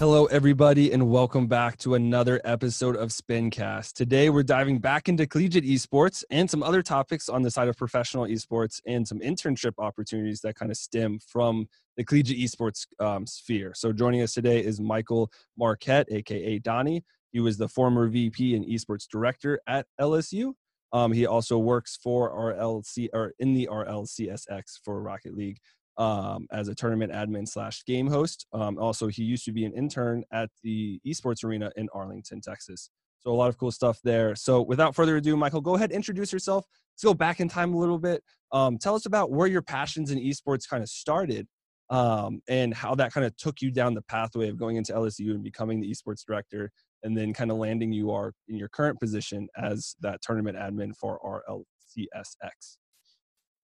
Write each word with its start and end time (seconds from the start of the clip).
Hello, 0.00 0.26
everybody, 0.26 0.92
and 0.92 1.10
welcome 1.10 1.48
back 1.48 1.76
to 1.78 1.96
another 1.96 2.40
episode 2.44 2.94
of 2.94 3.08
Spincast. 3.08 3.94
Today, 3.94 4.30
we're 4.30 4.44
diving 4.44 4.78
back 4.78 5.08
into 5.08 5.26
collegiate 5.26 5.64
esports 5.64 6.22
and 6.30 6.48
some 6.48 6.62
other 6.62 6.82
topics 6.82 7.28
on 7.28 7.42
the 7.42 7.50
side 7.50 7.66
of 7.66 7.76
professional 7.76 8.24
esports 8.24 8.80
and 8.86 9.08
some 9.08 9.18
internship 9.18 9.72
opportunities 9.76 10.40
that 10.42 10.54
kind 10.54 10.70
of 10.70 10.76
stem 10.76 11.18
from 11.18 11.66
the 11.96 12.04
collegiate 12.04 12.38
esports 12.38 12.86
um, 13.00 13.26
sphere. 13.26 13.72
So, 13.74 13.92
joining 13.92 14.22
us 14.22 14.34
today 14.34 14.64
is 14.64 14.80
Michael 14.80 15.32
Marquette, 15.58 16.06
aka 16.12 16.60
Donnie. 16.60 17.04
He 17.32 17.40
was 17.40 17.56
the 17.58 17.68
former 17.68 18.06
VP 18.06 18.54
and 18.54 18.64
esports 18.66 19.08
director 19.10 19.58
at 19.66 19.86
LSU. 20.00 20.52
Um, 20.92 21.12
he 21.12 21.26
also 21.26 21.58
works 21.58 21.98
for 22.00 22.32
RLC 22.32 23.08
or 23.12 23.34
in 23.40 23.52
the 23.52 23.68
RLCSX 23.70 24.78
for 24.84 25.02
Rocket 25.02 25.36
League 25.36 25.58
um, 25.98 26.46
as 26.52 26.68
a 26.68 26.74
tournament 26.74 27.12
admin 27.12 27.46
slash 27.46 27.84
game 27.84 28.06
host. 28.06 28.46
Um, 28.52 28.78
also, 28.78 29.08
he 29.08 29.22
used 29.22 29.44
to 29.44 29.52
be 29.52 29.64
an 29.64 29.72
intern 29.72 30.24
at 30.32 30.48
the 30.62 31.00
esports 31.06 31.44
arena 31.44 31.70
in 31.76 31.88
Arlington, 31.92 32.40
Texas. 32.40 32.90
So 33.20 33.30
a 33.30 33.34
lot 33.34 33.48
of 33.48 33.58
cool 33.58 33.72
stuff 33.72 33.98
there. 34.04 34.36
So 34.36 34.62
without 34.62 34.94
further 34.94 35.16
ado, 35.16 35.36
Michael, 35.36 35.60
go 35.60 35.74
ahead, 35.74 35.90
introduce 35.90 36.32
yourself. 36.32 36.64
Let's 36.94 37.04
go 37.04 37.14
back 37.14 37.40
in 37.40 37.48
time 37.48 37.74
a 37.74 37.76
little 37.78 37.98
bit. 37.98 38.22
Um, 38.52 38.78
tell 38.78 38.94
us 38.94 39.06
about 39.06 39.32
where 39.32 39.48
your 39.48 39.60
passions 39.60 40.10
in 40.10 40.18
esports 40.18 40.68
kind 40.68 40.82
of 40.82 40.88
started 40.88 41.48
um, 41.90 42.40
and 42.48 42.72
how 42.72 42.94
that 42.94 43.12
kind 43.12 43.26
of 43.26 43.36
took 43.36 43.60
you 43.60 43.72
down 43.72 43.94
the 43.94 44.02
pathway 44.02 44.48
of 44.48 44.56
going 44.56 44.76
into 44.76 44.92
LSU 44.92 45.30
and 45.32 45.42
becoming 45.42 45.80
the 45.80 45.90
esports 45.90 46.24
director 46.24 46.70
and 47.02 47.16
then 47.16 47.32
kind 47.32 47.50
of 47.50 47.56
landing 47.56 47.92
you 47.92 48.10
are 48.10 48.32
in 48.48 48.56
your 48.56 48.68
current 48.68 48.98
position 49.00 49.48
as 49.56 49.96
that 50.00 50.20
tournament 50.22 50.56
admin 50.56 50.94
for 50.96 51.18
RLCSX. 51.24 52.76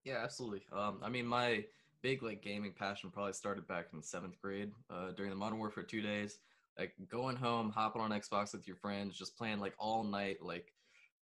Yeah, 0.05 0.21
absolutely. 0.23 0.63
Um, 0.77 1.01
I 1.03 1.09
mean, 1.09 1.27
my 1.27 1.65
big 2.05 2.23
like 2.23 2.43
gaming 2.43 2.75
passion 2.79 3.11
probably 3.11 3.33
started 3.33 3.67
back 3.67 3.87
in 3.95 4.03
seventh 4.03 4.39
grade 4.39 4.71
uh, 4.91 5.11
during 5.17 5.31
the 5.31 5.37
Modern 5.37 5.59
Warfare 5.59 5.83
two 5.83 6.03
days. 6.03 6.39
Like 6.79 6.93
going 7.09 7.35
home, 7.35 7.71
hopping 7.71 8.03
on 8.03 8.11
Xbox 8.11 8.53
with 8.53 8.67
your 8.67 8.77
friends, 8.77 9.17
just 9.17 9.39
playing 9.39 9.59
like 9.59 9.73
all 9.79 10.05
night. 10.05 10.43
Like 10.43 10.75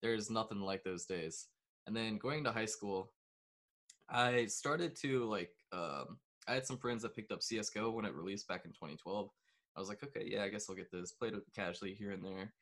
there's 0.02 0.32
nothing 0.32 0.60
like 0.60 0.84
those 0.84 1.06
days. 1.06 1.50
And 1.86 1.96
then 1.96 2.18
going 2.18 2.44
to 2.46 2.52
high 2.52 2.66
school, 2.66 3.12
I 4.10 4.48
started 4.48 4.96
to 5.02 5.26
like 5.26 5.52
um, 5.72 6.18
I 6.48 6.56
had 6.56 6.66
some 6.66 6.78
friends 6.78 7.04
that 7.04 7.16
picked 7.16 7.32
up 7.32 7.44
CS:GO 7.44 7.92
when 7.92 8.06
it 8.06 8.16
released 8.16 8.48
back 8.48 8.66
in 8.66 8.72
2012. 8.72 9.30
I 9.76 9.80
was 9.80 9.88
like, 9.88 10.04
okay, 10.04 10.26
yeah, 10.26 10.44
I 10.44 10.50
guess 10.50 10.68
I'll 10.68 10.76
get 10.76 10.92
this. 10.92 11.12
Played 11.12 11.36
it 11.36 11.44
casually 11.56 11.94
here 11.94 12.12
and 12.12 12.26
there. 12.26 12.54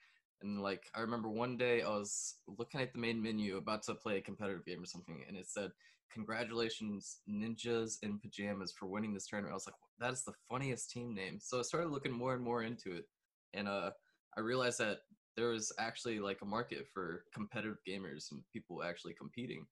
And 0.41 0.61
like 0.61 0.89
I 0.95 1.01
remember 1.01 1.29
one 1.29 1.57
day 1.57 1.81
I 1.81 1.89
was 1.89 2.35
looking 2.57 2.81
at 2.81 2.93
the 2.93 2.99
main 2.99 3.21
menu 3.21 3.57
about 3.57 3.83
to 3.83 3.95
play 3.95 4.17
a 4.17 4.21
competitive 4.21 4.65
game 4.65 4.81
or 4.81 4.85
something, 4.85 5.23
and 5.27 5.35
it 5.35 5.47
said 5.49 5.71
congratulations 6.11 7.19
ninjas 7.29 7.97
in 8.01 8.19
pajamas 8.19 8.73
for 8.77 8.87
winning 8.87 9.13
this 9.13 9.27
tournament. 9.27 9.51
I 9.51 9.55
was 9.55 9.67
like 9.67 9.75
that 9.99 10.13
is 10.13 10.23
the 10.23 10.33
funniest 10.49 10.89
team 10.91 11.13
name. 11.13 11.39
So 11.39 11.59
i 11.59 11.61
started 11.61 11.91
looking 11.91 12.11
more 12.11 12.33
and 12.33 12.43
more 12.43 12.63
into 12.63 12.93
it 12.93 13.05
and 13.53 13.67
uh 13.67 13.91
i 14.37 14.39
realized 14.39 14.79
that 14.79 14.99
there 15.35 15.49
was 15.49 15.71
actually 15.79 16.19
like 16.19 16.39
a 16.41 16.45
market 16.45 16.87
for 16.93 17.23
competitive 17.33 17.77
gamers 17.87 18.31
and 18.31 18.41
people 18.51 18.83
actually 18.83 19.13
competing. 19.13 19.65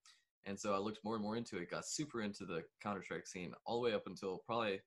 And 0.46 0.60
so 0.60 0.74
i 0.74 0.78
looked 0.78 1.04
more 1.04 1.16
and 1.16 1.24
more 1.24 1.38
into 1.38 1.58
it 1.58 1.72
got 1.72 1.88
super 1.88 2.22
into 2.22 2.46
the 2.46 2.64
counter-strike 2.82 3.28
scene 3.28 3.54
all 3.66 3.82
the 3.82 3.90
way 3.90 3.96
up 3.96 4.04
until 4.06 4.44
probably 4.46 4.82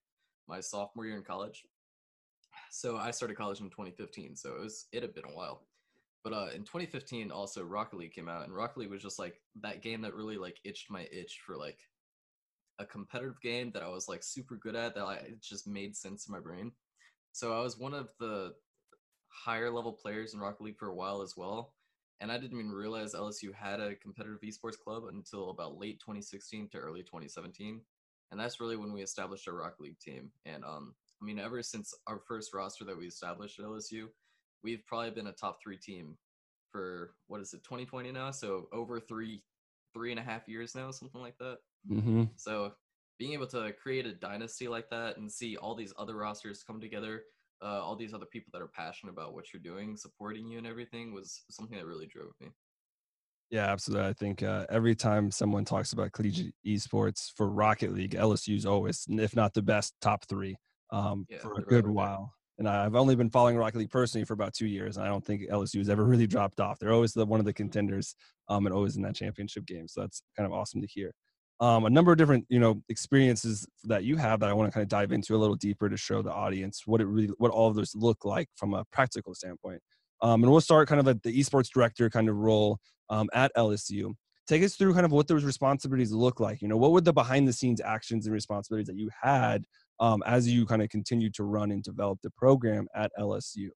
my 0.49 0.61
sophomore 0.61 1.07
year 1.07 1.17
in 1.17 1.23
college. 1.23 1.65
So 2.71 2.97
i 2.97 3.11
started 3.11 3.37
college 3.37 3.61
in 3.61 3.71
2015 3.71 4.37
so 4.37 4.55
it 4.55 4.61
was 4.61 4.87
it 4.93 5.03
had 5.03 5.15
been 5.15 5.25
a 5.25 5.37
while 5.37 5.63
but 6.23 6.33
uh, 6.33 6.49
in 6.55 6.63
2015, 6.63 7.31
also 7.31 7.63
Rocket 7.63 7.99
League 7.99 8.13
came 8.13 8.29
out, 8.29 8.45
and 8.45 8.55
Rocket 8.55 8.81
League 8.81 8.91
was 8.91 9.03
just 9.03 9.19
like 9.19 9.41
that 9.63 9.83
game 9.83 10.03
that 10.03 10.15
really 10.15 10.37
like 10.37 10.59
itched 10.65 10.91
my 10.91 11.07
itch 11.13 11.41
for 11.47 11.57
like 11.57 11.79
a 12.79 12.85
competitive 12.85 13.41
game 13.41 13.71
that 13.73 13.83
I 13.83 13.89
was 13.89 14.09
like 14.09 14.23
super 14.23 14.57
good 14.57 14.75
at 14.75 14.95
that 14.95 15.05
I, 15.05 15.15
it 15.17 15.43
just 15.43 15.67
made 15.67 15.97
sense 15.97 16.27
in 16.27 16.33
my 16.33 16.41
brain. 16.41 16.73
So 17.33 17.57
I 17.57 17.63
was 17.63 17.79
one 17.79 17.95
of 17.95 18.09
the 18.19 18.55
higher 19.29 19.71
level 19.71 19.93
players 19.93 20.35
in 20.35 20.41
Rocket 20.41 20.63
League 20.63 20.79
for 20.79 20.89
a 20.89 20.95
while 20.95 21.23
as 21.23 21.35
well. 21.37 21.75
And 22.21 22.31
I 22.31 22.37
didn't 22.37 22.59
even 22.59 22.73
realize 22.73 23.15
LSU 23.15 23.55
had 23.55 23.81
a 23.81 23.95
competitive 23.95 24.41
esports 24.43 24.79
club 24.79 25.05
until 25.11 25.51
about 25.51 25.79
late 25.79 26.01
2016 26.01 26.69
to 26.71 26.79
early 26.79 27.01
2017. 27.03 27.81
And 28.31 28.41
that's 28.41 28.61
really 28.61 28.77
when 28.77 28.93
we 28.93 29.03
established 29.03 29.49
our 29.49 29.55
Rocket 29.55 29.81
League 29.81 29.99
team. 29.99 30.31
And 30.45 30.65
um, 30.65 30.95
I 31.21 31.25
mean, 31.25 31.39
ever 31.39 31.63
since 31.63 31.95
our 32.07 32.21
first 32.29 32.53
roster 32.53 32.85
that 32.85 32.99
we 32.99 33.07
established 33.07 33.59
at 33.59 33.65
LSU, 33.65 34.09
we've 34.63 34.85
probably 34.87 35.11
been 35.11 35.29
a 35.29 35.33
top 35.33 35.59
three 35.63 35.77
team 35.77 36.17
for 36.71 37.15
what 37.27 37.41
is 37.41 37.53
it 37.53 37.63
2020 37.65 38.13
now? 38.13 38.31
So 38.31 38.69
over 38.73 39.01
three 39.01 39.43
three 39.93 40.13
and 40.13 40.21
a 40.21 40.23
half 40.23 40.49
years 40.49 40.75
now 40.75 40.91
something 40.91 41.21
like 41.21 41.37
that. 41.39 41.59
Mm-hmm. 41.91 42.25
so 42.37 42.73
being 43.19 43.33
able 43.33 43.47
to 43.47 43.73
create 43.73 44.05
a 44.05 44.13
dynasty 44.13 44.69
like 44.69 44.91
that 44.91 45.17
and 45.17 45.33
see 45.33 45.57
all 45.57 45.75
these 45.75 45.95
other 45.99 46.15
rosters 46.15 46.63
come 46.63 46.79
together 46.79 47.23
uh, 47.63 47.81
all 47.83 47.97
these 47.97 48.15
other 48.15 48.27
people 48.27 48.51
that 48.53 48.63
are 48.63 48.69
passionate 48.69 49.13
about 49.13 49.35
what 49.35 49.53
you're 49.53 49.63
doing 49.63 49.97
supporting 49.97 50.49
you 50.49 50.59
and 50.59 50.67
everything 50.67 51.13
was 51.13 51.43
something 51.51 51.77
that 51.77 51.87
really 51.87 52.07
drove 52.07 52.33
me. 52.41 52.49
Yeah, 53.51 53.67
absolutely. 53.67 54.09
I 54.09 54.13
think 54.13 54.43
uh, 54.43 54.67
every 54.71 54.95
time 54.95 55.31
someone 55.31 55.65
talks 55.65 55.93
about 55.93 56.13
collegiate 56.13 56.55
esports 56.65 57.33
for 57.37 57.51
Rocket 57.51 57.93
League, 57.93 58.13
LSU 58.13 58.57
is 58.57 58.65
always, 58.65 59.05
if 59.11 59.35
not 59.35 59.55
the 59.55 59.63
best, 59.63 59.95
top 60.01 60.25
three 60.29 60.57
um, 60.93 61.27
yeah, 61.29 61.39
for 61.39 61.55
a 61.55 61.63
good 61.63 61.87
while 61.87 62.33
and 62.61 62.69
I've 62.69 62.95
only 62.95 63.17
been 63.17 63.31
following 63.31 63.57
Rocket 63.57 63.79
League 63.79 63.91
personally 63.91 64.27
for 64.27 64.35
about 64.35 64.53
two 64.53 64.67
years, 64.67 64.99
and 64.99 65.07
I 65.07 65.09
don't 65.09 65.25
think 65.25 65.49
LSU 65.51 65.79
has 65.79 65.89
ever 65.89 66.05
really 66.13 66.27
dropped 66.27 66.61
off. 66.61 66.79
They're 66.79 66.93
always 66.93 67.15
the, 67.15 67.25
one 67.25 67.41
of 67.41 67.47
the 67.47 67.55
contenders, 67.55 68.15
um, 68.49 68.67
and 68.67 68.75
always 68.75 68.97
in 68.97 69.03
that 69.03 69.17
championship 69.17 69.65
game. 69.67 69.89
So 69.89 70.03
that's 70.03 70.23
kind 70.37 70.47
of 70.47 70.53
awesome 70.53 70.83
to 70.83 70.87
hear. 70.87 71.13
Um, 71.61 71.87
a 71.87 71.91
number 71.91 72.13
of 72.13 72.19
different, 72.19 72.45
you 72.49 72.61
know, 72.61 72.83
experiences 72.89 73.67
that 73.85 74.05
you 74.05 74.17
have 74.17 74.41
that 74.41 74.49
I 74.49 74.53
want 74.53 74.69
to 74.69 74.73
kind 74.73 74.83
of 74.83 74.89
dive 74.89 75.11
into 75.13 75.35
a 75.35 75.39
little 75.39 75.57
deeper 75.57 75.89
to 75.89 75.97
show 75.97 76.23
the 76.23 76.33
audience 76.33 76.83
what 76.87 77.01
it 77.01 77.07
really, 77.07 77.33
what 77.39 77.51
all 77.51 77.69
of 77.69 77.75
those 77.75 77.95
look 77.95 78.25
like 78.25 78.49
from 78.57 78.75
a 78.75 78.85
practical 78.93 79.35
standpoint. 79.35 79.81
Um, 80.23 80.43
and 80.43 80.53
we'll 80.53 80.61
start 80.61 80.89
kind 80.89 81.01
of 81.01 81.09
at 81.09 81.23
the 81.23 81.39
esports 81.39 81.69
director 81.69 82.09
kind 82.11 82.29
of 82.29 82.37
role 82.37 82.79
um, 83.09 83.29
at 83.33 83.53
LSU. 83.57 84.13
Take 84.47 84.63
us 84.63 84.75
through 84.75 84.93
kind 84.95 85.07
of 85.07 85.13
what 85.13 85.29
those 85.29 85.45
responsibilities 85.45 86.13
look 86.13 86.41
like. 86.41 86.61
You 86.61 86.69
know, 86.69 86.77
what 86.77 86.93
were 86.93 87.01
the 87.01 87.13
behind 87.13 87.49
the 87.49 87.53
scenes 87.53 87.81
actions 87.81 88.27
and 88.27 88.35
responsibilities 88.35 88.89
that 88.89 88.97
you 88.97 89.09
had 89.23 89.65
um, 90.01 90.23
as 90.27 90.49
you 90.49 90.67
kind 90.67 90.83
of 90.83 90.89
continue 90.89 91.31
to 91.31 91.45
run 91.45 91.71
and 91.71 91.83
develop 91.83 92.19
the 92.23 92.31
program 92.31 92.89
at 92.95 93.13
LSU? 93.19 93.69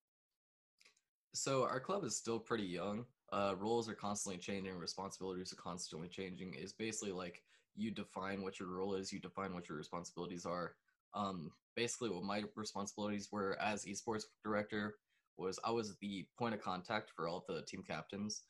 So 1.35 1.65
our 1.65 1.81
club 1.81 2.05
is 2.05 2.17
still 2.17 2.39
pretty 2.39 2.65
young. 2.65 3.05
Uh, 3.33 3.55
roles 3.59 3.89
are 3.89 3.95
constantly 3.95 4.39
changing, 4.39 4.77
responsibilities 4.77 5.53
are 5.53 5.57
constantly 5.57 6.09
changing. 6.09 6.55
It's 6.57 6.73
basically 6.73 7.13
like 7.13 7.43
you 7.75 7.91
define 7.91 8.43
what 8.43 8.61
your 8.61 8.69
role 8.69 8.95
is, 8.95 9.13
you 9.13 9.21
define 9.21 9.53
what 9.53 9.69
your 9.69 9.77
responsibilities 9.77 10.47
are. 10.47 10.77
Um, 11.15 11.51
basically, 11.77 12.11
what 12.11 12.23
my 12.23 12.45
responsibilities 12.55 13.29
were 13.33 13.59
as 13.61 13.85
esports 13.85 14.25
director 14.45 14.97
was 15.37 15.59
I 15.65 15.73
was 15.73 15.97
the 15.97 16.27
point 16.39 16.55
of 16.55 16.63
contact 16.63 17.11
for 17.11 17.27
all 17.27 17.45
the 17.49 17.63
team 17.63 17.83
captains 17.87 18.43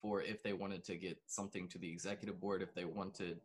for 0.00 0.20
if 0.20 0.42
they 0.42 0.52
wanted 0.52 0.84
to 0.84 0.96
get 0.96 1.16
something 1.28 1.68
to 1.68 1.78
the 1.78 1.88
executive 1.88 2.40
board, 2.40 2.60
if 2.60 2.74
they 2.74 2.84
wanted 2.84 3.40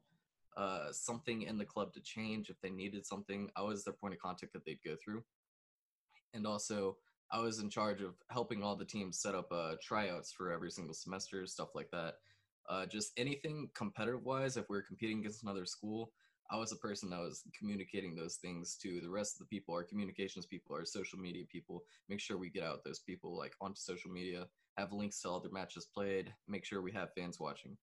uh, 0.58 0.92
something 0.92 1.44
in 1.44 1.58
the 1.58 1.66
club 1.66 1.94
to 1.94 2.02
change 2.02 2.50
if 2.50 2.60
they 2.62 2.72
needed 2.72 3.06
something. 3.06 3.50
I 3.56 3.62
was 3.62 3.84
their 3.84 3.94
point 3.94 4.16
of 4.16 4.20
contact 4.20 4.54
that 4.54 4.66
they'd 4.66 4.84
go 4.84 4.96
through. 5.02 5.24
And 6.34 6.48
also, 6.48 6.98
I 7.32 7.40
was 7.40 7.60
in 7.60 7.70
charge 7.70 8.02
of 8.02 8.16
helping 8.32 8.64
all 8.64 8.76
the 8.76 8.86
teams 8.86 9.20
set 9.20 9.36
up 9.36 9.52
uh, 9.52 9.76
tryouts 9.82 10.32
for 10.32 10.52
every 10.52 10.72
single 10.72 10.94
semester, 10.94 11.46
stuff 11.46 11.70
like 11.76 11.92
that. 11.92 12.16
Uh, 12.70 12.86
just 12.86 13.12
anything 13.18 13.70
competitive 13.76 14.26
wise, 14.26 14.58
if 14.58 14.70
we 14.70 14.78
are 14.78 14.82
competing 14.82 15.20
against 15.20 15.44
another 15.44 15.66
school, 15.66 16.12
I 16.50 16.58
was 16.58 16.70
the 16.70 16.78
person 16.78 17.10
that 17.10 17.20
was 17.20 17.44
communicating 17.58 18.16
those 18.16 18.36
things 18.36 18.78
to 18.82 19.02
the 19.02 19.10
rest 19.10 19.36
of 19.36 19.40
the 19.40 19.56
people, 19.56 19.76
our 19.76 19.84
communications 19.84 20.46
people, 20.46 20.76
our 20.76 20.86
social 20.86 21.20
media 21.20 21.46
people. 21.52 21.84
Make 22.10 22.20
sure 22.20 22.38
we 22.38 22.50
get 22.50 22.64
out 22.64 22.84
those 22.84 23.00
people 23.00 23.38
like 23.38 23.54
onto 23.62 23.80
social 23.80 24.10
media, 24.10 24.48
have 24.78 24.94
links 24.94 25.22
to 25.22 25.30
all 25.30 25.40
their 25.40 25.52
matches 25.52 25.88
played, 25.94 26.34
make 26.48 26.66
sure 26.66 26.82
we 26.82 26.94
have 26.94 27.14
fans 27.14 27.40
watching. 27.40 27.78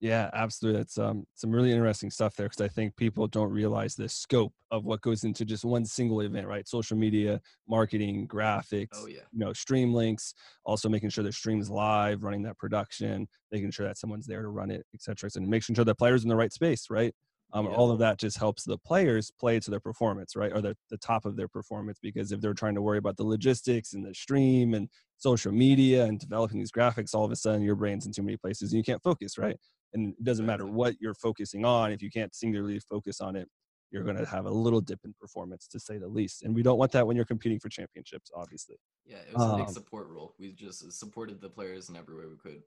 Yeah, 0.00 0.30
absolutely. 0.32 0.80
It's 0.80 0.96
um 0.96 1.26
some 1.34 1.50
really 1.50 1.72
interesting 1.72 2.10
stuff 2.10 2.34
there 2.34 2.46
because 2.46 2.62
I 2.62 2.68
think 2.68 2.96
people 2.96 3.26
don't 3.26 3.50
realize 3.50 3.94
the 3.94 4.08
scope 4.08 4.54
of 4.70 4.84
what 4.86 5.02
goes 5.02 5.24
into 5.24 5.44
just 5.44 5.62
one 5.62 5.84
single 5.84 6.22
event, 6.22 6.46
right? 6.46 6.66
Social 6.66 6.96
media, 6.96 7.38
marketing, 7.68 8.26
graphics, 8.26 8.88
oh, 8.94 9.06
yeah. 9.06 9.20
you 9.30 9.38
know, 9.38 9.52
stream 9.52 9.92
links, 9.92 10.32
also 10.64 10.88
making 10.88 11.10
sure 11.10 11.22
the 11.22 11.32
stream 11.32 11.60
is 11.60 11.68
live, 11.68 12.22
running 12.22 12.42
that 12.44 12.56
production, 12.56 13.28
making 13.52 13.70
sure 13.72 13.86
that 13.86 13.98
someone's 13.98 14.26
there 14.26 14.40
to 14.40 14.48
run 14.48 14.70
it, 14.70 14.86
et 14.94 15.02
cetera, 15.02 15.28
and 15.36 15.46
making 15.46 15.74
sure 15.74 15.84
the 15.84 15.94
players 15.94 16.22
in 16.22 16.30
the 16.30 16.36
right 16.36 16.52
space, 16.52 16.88
right? 16.88 17.14
Um, 17.52 17.66
yeah. 17.66 17.72
All 17.72 17.90
of 17.90 17.98
that 17.98 18.18
just 18.18 18.38
helps 18.38 18.64
the 18.64 18.78
players 18.78 19.30
play 19.38 19.58
to 19.60 19.70
their 19.70 19.80
performance, 19.80 20.36
right? 20.36 20.52
Or 20.52 20.60
the, 20.62 20.76
the 20.88 20.96
top 20.98 21.24
of 21.26 21.36
their 21.36 21.48
performance. 21.48 21.98
Because 22.00 22.30
if 22.30 22.40
they're 22.40 22.54
trying 22.54 22.76
to 22.76 22.82
worry 22.82 22.98
about 22.98 23.16
the 23.16 23.24
logistics 23.24 23.92
and 23.92 24.06
the 24.06 24.14
stream 24.14 24.72
and 24.72 24.88
social 25.18 25.50
media 25.52 26.04
and 26.04 26.18
developing 26.20 26.58
these 26.58 26.70
graphics, 26.70 27.12
all 27.12 27.24
of 27.24 27.32
a 27.32 27.36
sudden 27.36 27.62
your 27.62 27.74
brain's 27.74 28.06
in 28.06 28.12
too 28.12 28.22
many 28.22 28.36
places 28.36 28.72
and 28.72 28.78
you 28.78 28.84
can't 28.84 29.02
focus, 29.02 29.36
right? 29.36 29.56
And 29.94 30.14
it 30.18 30.24
doesn't 30.24 30.46
matter 30.46 30.66
what 30.66 30.94
you're 31.00 31.14
focusing 31.14 31.64
on 31.64 31.92
if 31.92 32.02
you 32.02 32.10
can't 32.10 32.34
singularly 32.34 32.80
focus 32.80 33.20
on 33.20 33.36
it 33.36 33.48
you're 33.90 34.04
going 34.04 34.16
to 34.16 34.24
have 34.26 34.46
a 34.46 34.50
little 34.50 34.80
dip 34.80 35.00
in 35.04 35.12
performance 35.20 35.66
to 35.66 35.80
say 35.80 35.98
the 35.98 36.06
least 36.06 36.42
and 36.42 36.54
we 36.54 36.62
don't 36.62 36.78
want 36.78 36.92
that 36.92 37.06
when 37.06 37.16
you're 37.16 37.24
competing 37.24 37.58
for 37.58 37.68
championships 37.68 38.30
obviously. 38.34 38.76
Yeah 39.04 39.18
it 39.28 39.34
was 39.34 39.42
um, 39.42 39.50
a 39.52 39.56
big 39.56 39.66
um 39.66 39.72
support 39.72 40.08
role. 40.08 40.34
We 40.38 40.52
just 40.52 40.92
supported 40.92 41.40
the 41.40 41.48
players 41.48 41.88
in 41.88 41.96
every 41.96 42.16
way 42.16 42.24
we 42.26 42.36
could 42.36 42.62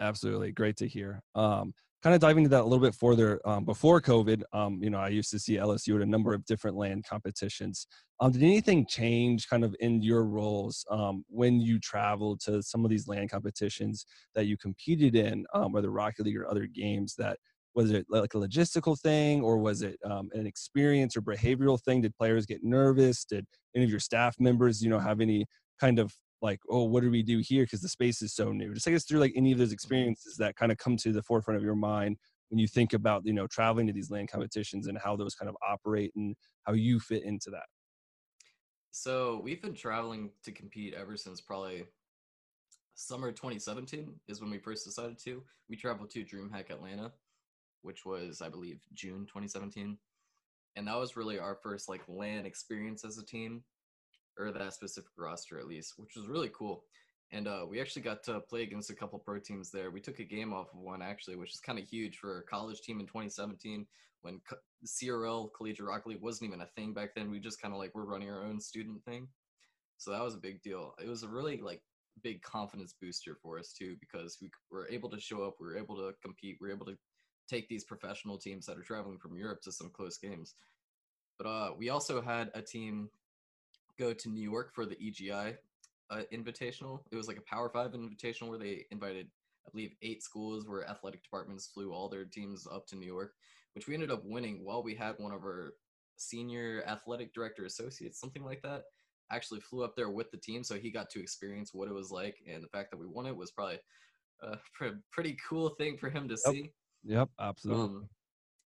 absolutely 0.00 0.52
great 0.52 0.76
to 0.78 0.88
hear. 0.88 1.22
Um, 1.34 1.72
kind 2.02 2.14
of 2.14 2.20
diving 2.20 2.44
into 2.44 2.56
that 2.56 2.62
a 2.62 2.64
little 2.64 2.84
bit 2.84 2.94
further 2.94 3.40
um, 3.44 3.64
before 3.64 4.00
covid 4.00 4.42
um, 4.54 4.82
you 4.82 4.88
know 4.88 4.98
i 4.98 5.08
used 5.08 5.30
to 5.30 5.38
see 5.38 5.56
lsu 5.56 5.96
at 5.96 6.02
a 6.02 6.06
number 6.06 6.32
of 6.32 6.44
different 6.46 6.76
LAN 6.76 7.02
competitions. 7.08 7.86
Um, 8.20 8.32
did 8.32 8.42
anything 8.42 8.86
change 8.86 9.48
kind 9.48 9.64
of 9.64 9.74
in 9.80 10.02
your 10.02 10.24
roles 10.24 10.84
um, 10.90 11.24
when 11.28 11.60
you 11.60 11.78
traveled 11.78 12.40
to 12.40 12.62
some 12.62 12.84
of 12.84 12.90
these 12.90 13.08
LAN 13.08 13.28
competitions 13.28 14.04
that 14.34 14.46
you 14.46 14.56
competed 14.56 15.14
in 15.14 15.44
um, 15.54 15.72
whether 15.72 15.90
rocket 15.90 16.26
league 16.26 16.36
or 16.36 16.48
other 16.48 16.66
games 16.66 17.14
that 17.16 17.38
was 17.74 17.90
it 17.92 18.04
like 18.08 18.34
a 18.34 18.38
logistical 18.38 18.98
thing 18.98 19.42
or 19.42 19.58
was 19.58 19.82
it 19.82 19.96
um, 20.04 20.28
an 20.32 20.46
experience 20.46 21.16
or 21.16 21.22
behavioral 21.22 21.80
thing? 21.80 22.00
Did 22.02 22.16
players 22.16 22.44
get 22.44 22.64
nervous? 22.64 23.24
Did 23.24 23.46
any 23.76 23.84
of 23.84 23.90
your 23.90 24.00
staff 24.00 24.36
members 24.38 24.82
you 24.82 24.90
know 24.90 24.98
have 24.98 25.20
any 25.20 25.46
kind 25.80 25.98
of 25.98 26.12
like 26.42 26.60
oh 26.68 26.84
what 26.84 27.02
do 27.02 27.10
we 27.10 27.22
do 27.22 27.38
here? 27.38 27.64
Because 27.64 27.80
the 27.80 27.88
space 27.88 28.22
is 28.22 28.34
so 28.34 28.52
new. 28.52 28.72
Just 28.74 28.86
take 28.86 28.94
us 28.94 29.04
through 29.04 29.20
like 29.20 29.32
any 29.36 29.52
of 29.52 29.58
those 29.58 29.68
mm-hmm. 29.68 29.74
experiences 29.74 30.36
that 30.36 30.56
kind 30.56 30.72
of 30.72 30.78
come 30.78 30.96
to 30.98 31.12
the 31.12 31.22
forefront 31.22 31.58
of 31.58 31.64
your 31.64 31.74
mind 31.74 32.16
when 32.48 32.58
you 32.58 32.66
think 32.66 32.92
about 32.92 33.22
you 33.24 33.32
know 33.32 33.46
traveling 33.46 33.86
to 33.86 33.92
these 33.92 34.10
LAN 34.10 34.26
competitions 34.26 34.86
and 34.86 34.98
how 34.98 35.16
those 35.16 35.34
kind 35.34 35.48
of 35.48 35.56
operate 35.66 36.12
and 36.16 36.34
how 36.64 36.72
you 36.72 37.00
fit 37.00 37.24
into 37.24 37.50
that. 37.50 37.66
So 38.92 39.40
we've 39.44 39.62
been 39.62 39.74
traveling 39.74 40.30
to 40.44 40.52
compete 40.52 40.94
ever 40.94 41.16
since 41.16 41.40
probably 41.40 41.84
summer 42.94 43.30
2017 43.30 44.12
is 44.28 44.40
when 44.40 44.50
we 44.50 44.58
first 44.58 44.84
decided 44.84 45.18
to. 45.24 45.42
We 45.68 45.76
traveled 45.76 46.10
to 46.10 46.24
dreamhack 46.24 46.70
atlanta 46.70 47.12
which 47.82 48.04
was 48.04 48.42
i 48.42 48.48
believe 48.48 48.80
june 48.94 49.26
2017 49.26 49.96
and 50.76 50.86
that 50.86 50.96
was 50.96 51.16
really 51.16 51.38
our 51.38 51.56
first 51.62 51.88
like 51.88 52.02
LAN 52.08 52.46
experience 52.46 53.04
as 53.04 53.18
a 53.18 53.24
team 53.24 53.62
or 54.38 54.52
that 54.52 54.74
specific 54.74 55.10
roster 55.16 55.58
at 55.58 55.66
least, 55.66 55.94
which 55.96 56.16
was 56.16 56.26
really 56.26 56.50
cool. 56.54 56.84
And 57.32 57.46
uh, 57.46 57.64
we 57.68 57.80
actually 57.80 58.02
got 58.02 58.24
to 58.24 58.40
play 58.40 58.62
against 58.62 58.90
a 58.90 58.94
couple 58.94 59.18
pro 59.18 59.38
teams 59.38 59.70
there. 59.70 59.90
We 59.90 60.00
took 60.00 60.18
a 60.18 60.24
game 60.24 60.52
off 60.52 60.72
of 60.72 60.80
one 60.80 61.02
actually, 61.02 61.36
which 61.36 61.54
is 61.54 61.60
kind 61.60 61.78
of 61.78 61.86
huge 61.86 62.16
for 62.18 62.38
a 62.38 62.42
college 62.42 62.80
team 62.80 62.98
in 62.98 63.06
2017 63.06 63.86
when 64.22 64.40
CRL 64.86 65.50
Collegiate 65.56 65.86
Rocket 65.86 66.08
League 66.08 66.22
wasn't 66.22 66.48
even 66.48 66.60
a 66.62 66.66
thing 66.66 66.92
back 66.92 67.14
then. 67.14 67.30
We 67.30 67.38
just 67.38 67.62
kind 67.62 67.72
of 67.72 67.78
like 67.78 67.94
were 67.94 68.04
running 68.04 68.30
our 68.30 68.44
own 68.44 68.60
student 68.60 69.04
thing. 69.04 69.28
So 69.98 70.10
that 70.10 70.22
was 70.22 70.34
a 70.34 70.38
big 70.38 70.62
deal. 70.62 70.94
It 71.02 71.08
was 71.08 71.22
a 71.22 71.28
really 71.28 71.60
like 71.60 71.82
big 72.22 72.42
confidence 72.42 72.94
booster 73.00 73.36
for 73.40 73.58
us 73.58 73.72
too 73.72 73.96
because 74.00 74.38
we 74.42 74.50
were 74.70 74.88
able 74.88 75.08
to 75.10 75.20
show 75.20 75.44
up, 75.44 75.54
we 75.60 75.66
were 75.66 75.78
able 75.78 75.96
to 75.96 76.14
compete, 76.22 76.58
we 76.60 76.68
were 76.68 76.74
able 76.74 76.86
to 76.86 76.96
take 77.48 77.68
these 77.68 77.84
professional 77.84 78.38
teams 78.38 78.66
that 78.66 78.78
are 78.78 78.82
traveling 78.82 79.18
from 79.18 79.36
Europe 79.36 79.60
to 79.62 79.72
some 79.72 79.90
close 79.90 80.18
games. 80.18 80.54
But 81.38 81.46
uh, 81.46 81.70
we 81.76 81.88
also 81.88 82.20
had 82.20 82.50
a 82.54 82.62
team 82.62 83.08
go 84.00 84.12
to 84.14 84.28
New 84.28 84.42
York 84.42 84.74
for 84.74 84.86
the 84.86 84.96
EGI 84.96 85.56
uh, 86.10 86.22
Invitational. 86.32 87.00
It 87.12 87.16
was 87.16 87.28
like 87.28 87.36
a 87.36 87.42
Power 87.42 87.68
Five 87.68 87.92
Invitational 87.92 88.48
where 88.48 88.58
they 88.58 88.86
invited, 88.90 89.28
I 89.66 89.70
believe, 89.70 89.92
eight 90.02 90.22
schools 90.22 90.66
where 90.66 90.88
athletic 90.88 91.22
departments 91.22 91.68
flew 91.72 91.92
all 91.92 92.08
their 92.08 92.24
teams 92.24 92.66
up 92.66 92.86
to 92.88 92.96
New 92.96 93.06
York, 93.06 93.34
which 93.74 93.86
we 93.86 93.94
ended 93.94 94.10
up 94.10 94.22
winning 94.24 94.64
while 94.64 94.82
we 94.82 94.94
had 94.94 95.14
one 95.18 95.32
of 95.32 95.42
our 95.42 95.74
senior 96.16 96.82
athletic 96.86 97.32
director 97.34 97.66
associates, 97.66 98.18
something 98.18 98.44
like 98.44 98.62
that, 98.62 98.84
actually 99.30 99.60
flew 99.60 99.84
up 99.84 99.94
there 99.94 100.10
with 100.10 100.30
the 100.30 100.38
team. 100.38 100.64
So 100.64 100.76
he 100.76 100.90
got 100.90 101.10
to 101.10 101.20
experience 101.20 101.70
what 101.72 101.88
it 101.88 101.94
was 101.94 102.10
like. 102.10 102.36
And 102.50 102.62
the 102.62 102.68
fact 102.68 102.90
that 102.90 102.98
we 102.98 103.06
won 103.06 103.26
it 103.26 103.36
was 103.36 103.50
probably 103.50 103.78
a 104.42 104.56
pretty 105.12 105.36
cool 105.48 105.70
thing 105.70 105.98
for 105.98 106.08
him 106.08 106.26
to 106.28 106.38
yep. 106.44 106.54
see. 106.54 106.72
Yep, 107.04 107.28
absolutely. 107.38 107.84
Um, 107.84 108.08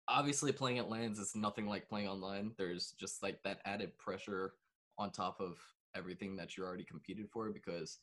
obviously, 0.09 0.53
playing 0.53 0.79
at 0.79 0.89
LANs 0.89 1.19
is 1.19 1.37
nothing 1.37 1.67
like 1.67 1.89
playing 1.89 2.09
online. 2.09 2.53
There's 2.59 2.95
just 2.99 3.23
like 3.23 3.43
that 3.45 3.61
added 3.65 3.97
pressure 3.99 4.55
on 5.01 5.11
top 5.11 5.41
of 5.41 5.57
everything 5.97 6.37
that 6.37 6.57
you 6.57 6.65
already 6.65 6.85
competed 6.85 7.27
for 7.33 7.51
because 7.51 7.99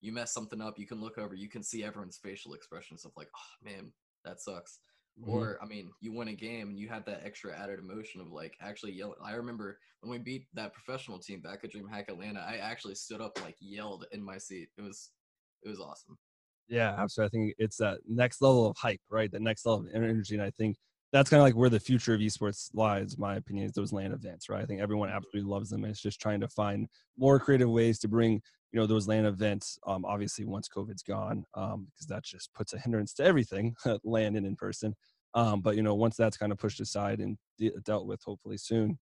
you 0.00 0.12
mess 0.12 0.34
something 0.34 0.60
up, 0.60 0.78
you 0.78 0.86
can 0.86 1.00
look 1.00 1.16
over, 1.16 1.34
you 1.34 1.48
can 1.48 1.62
see 1.62 1.84
everyone's 1.84 2.18
facial 2.18 2.54
expressions 2.54 3.04
of 3.04 3.12
like, 3.16 3.28
oh 3.36 3.64
man, 3.64 3.92
that 4.24 4.40
sucks. 4.40 4.80
Mm-hmm. 5.20 5.30
Or 5.30 5.58
I 5.62 5.66
mean, 5.66 5.90
you 6.00 6.12
win 6.12 6.28
a 6.28 6.34
game 6.34 6.70
and 6.70 6.78
you 6.78 6.88
have 6.88 7.04
that 7.04 7.22
extra 7.24 7.56
added 7.56 7.78
emotion 7.78 8.20
of 8.20 8.32
like 8.32 8.54
actually 8.60 8.92
yelling. 8.92 9.18
I 9.24 9.32
remember 9.34 9.78
when 10.00 10.10
we 10.10 10.18
beat 10.18 10.46
that 10.54 10.72
professional 10.72 11.18
team 11.18 11.40
back 11.40 11.60
at 11.62 11.72
DreamHack 11.72 12.08
Atlanta, 12.08 12.40
I 12.40 12.56
actually 12.56 12.94
stood 12.94 13.20
up 13.20 13.38
like 13.42 13.56
yelled 13.60 14.06
in 14.12 14.22
my 14.22 14.38
seat. 14.38 14.68
It 14.76 14.82
was 14.82 15.10
it 15.62 15.68
was 15.68 15.80
awesome. 15.80 16.18
Yeah, 16.68 16.94
absolutely. 16.96 17.26
I 17.26 17.30
think 17.30 17.54
it's 17.58 17.76
that 17.78 17.98
next 18.08 18.40
level 18.40 18.66
of 18.66 18.76
hype, 18.76 19.00
right? 19.10 19.30
The 19.30 19.40
next 19.40 19.66
level 19.66 19.86
of 19.86 19.94
energy. 19.94 20.34
And 20.34 20.42
I 20.42 20.50
think 20.50 20.76
that's 21.12 21.28
kind 21.28 21.40
of 21.40 21.44
like 21.44 21.56
where 21.56 21.70
the 21.70 21.80
future 21.80 22.14
of 22.14 22.20
esports 22.20 22.70
lies, 22.72 23.18
my 23.18 23.36
opinion, 23.36 23.66
is 23.66 23.72
those 23.72 23.92
LAN 23.92 24.12
events, 24.12 24.48
right? 24.48 24.62
I 24.62 24.66
think 24.66 24.80
everyone 24.80 25.10
absolutely 25.10 25.50
loves 25.50 25.68
them. 25.68 25.84
And 25.84 25.90
It's 25.90 26.00
just 26.00 26.20
trying 26.20 26.40
to 26.40 26.48
find 26.48 26.88
more 27.18 27.40
creative 27.40 27.68
ways 27.68 27.98
to 28.00 28.08
bring, 28.08 28.40
you 28.72 28.78
know, 28.80 28.86
those 28.86 29.08
LAN 29.08 29.24
events. 29.26 29.78
Um, 29.86 30.04
obviously, 30.04 30.44
once 30.44 30.68
COVID's 30.68 31.02
gone, 31.02 31.44
um, 31.54 31.88
because 31.90 32.06
that 32.06 32.24
just 32.24 32.54
puts 32.54 32.74
a 32.74 32.78
hindrance 32.78 33.12
to 33.14 33.24
everything, 33.24 33.74
LAN 34.04 34.36
and 34.36 34.46
in 34.46 34.54
person. 34.54 34.94
Um, 35.34 35.60
but 35.60 35.76
you 35.76 35.82
know, 35.82 35.94
once 35.94 36.16
that's 36.16 36.36
kind 36.36 36.52
of 36.52 36.58
pushed 36.58 36.80
aside 36.80 37.20
and 37.20 37.36
de- 37.58 37.72
dealt 37.84 38.06
with, 38.06 38.20
hopefully 38.24 38.56
soon, 38.56 38.98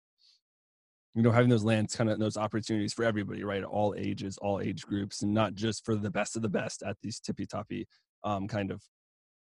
you 1.16 1.24
know, 1.24 1.32
having 1.32 1.50
those 1.50 1.64
LANs 1.64 1.96
kind 1.96 2.10
of 2.10 2.20
those 2.20 2.38
opportunities 2.38 2.94
for 2.94 3.04
everybody, 3.04 3.44
right? 3.44 3.64
All 3.64 3.96
ages, 3.98 4.38
all 4.38 4.62
age 4.62 4.86
groups, 4.86 5.24
and 5.24 5.34
not 5.34 5.56
just 5.56 5.84
for 5.84 5.96
the 5.96 6.12
best 6.12 6.36
of 6.36 6.42
the 6.42 6.50
best 6.50 6.84
at 6.84 6.98
these 7.02 7.20
tippy 7.20 7.46
toppy 7.46 7.88
um, 8.24 8.48
kind 8.48 8.72
of 8.72 8.82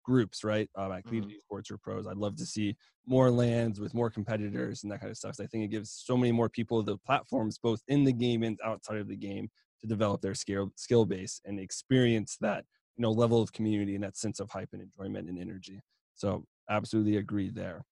groups, 0.05 0.45
right? 0.45 0.69
Um, 0.77 0.93
at 0.93 1.05
Collegiate 1.05 1.31
mm-hmm. 1.31 1.39
Sports 1.41 1.71
or 1.71 1.79
pros. 1.79 2.07
I'd 2.07 2.17
love 2.17 2.37
to 2.37 2.47
see 2.47 2.77
more 3.07 3.31
LANs 3.31 3.81
with 3.81 3.95
more 3.95 4.11
competitors 4.11 4.83
and 4.83 4.93
that 4.93 5.01
kind 5.01 5.11
of 5.11 5.17
stuff. 5.17 5.37
So 5.37 5.45
I 5.45 5.47
think 5.47 5.65
it 5.65 5.69
gives 5.69 5.91
so 5.91 6.17
many 6.17 6.33
more 6.33 6.49
people 6.49 6.83
the 6.83 6.99
platforms, 6.99 7.59
both 7.59 7.83
in 7.89 8.05
the 8.05 8.13
game 8.13 8.43
and 8.43 8.59
outside 8.65 8.99
of 8.99 9.09
the 9.09 9.17
game, 9.17 9.51
to 9.81 9.89
develop 9.89 10.21
their 10.21 10.35
skill 10.35 10.71
skill 10.77 11.05
base 11.05 11.41
and 11.45 11.59
experience 11.59 12.37
that 12.41 12.65
you 12.97 13.03
know 13.03 13.11
level 13.11 13.43
of 13.43 13.53
community 13.53 13.95
and 13.95 14.05
that 14.05 14.17
sense 14.17 14.41
of 14.41 14.51
hype 14.51 14.71
and 14.73 14.83
enjoyment 14.83 15.29
and 15.29 15.39
energy. 15.39 15.81
So 16.15 16.45
absolutely 16.71 17.17
agree 17.17 17.51
there. 17.51 17.85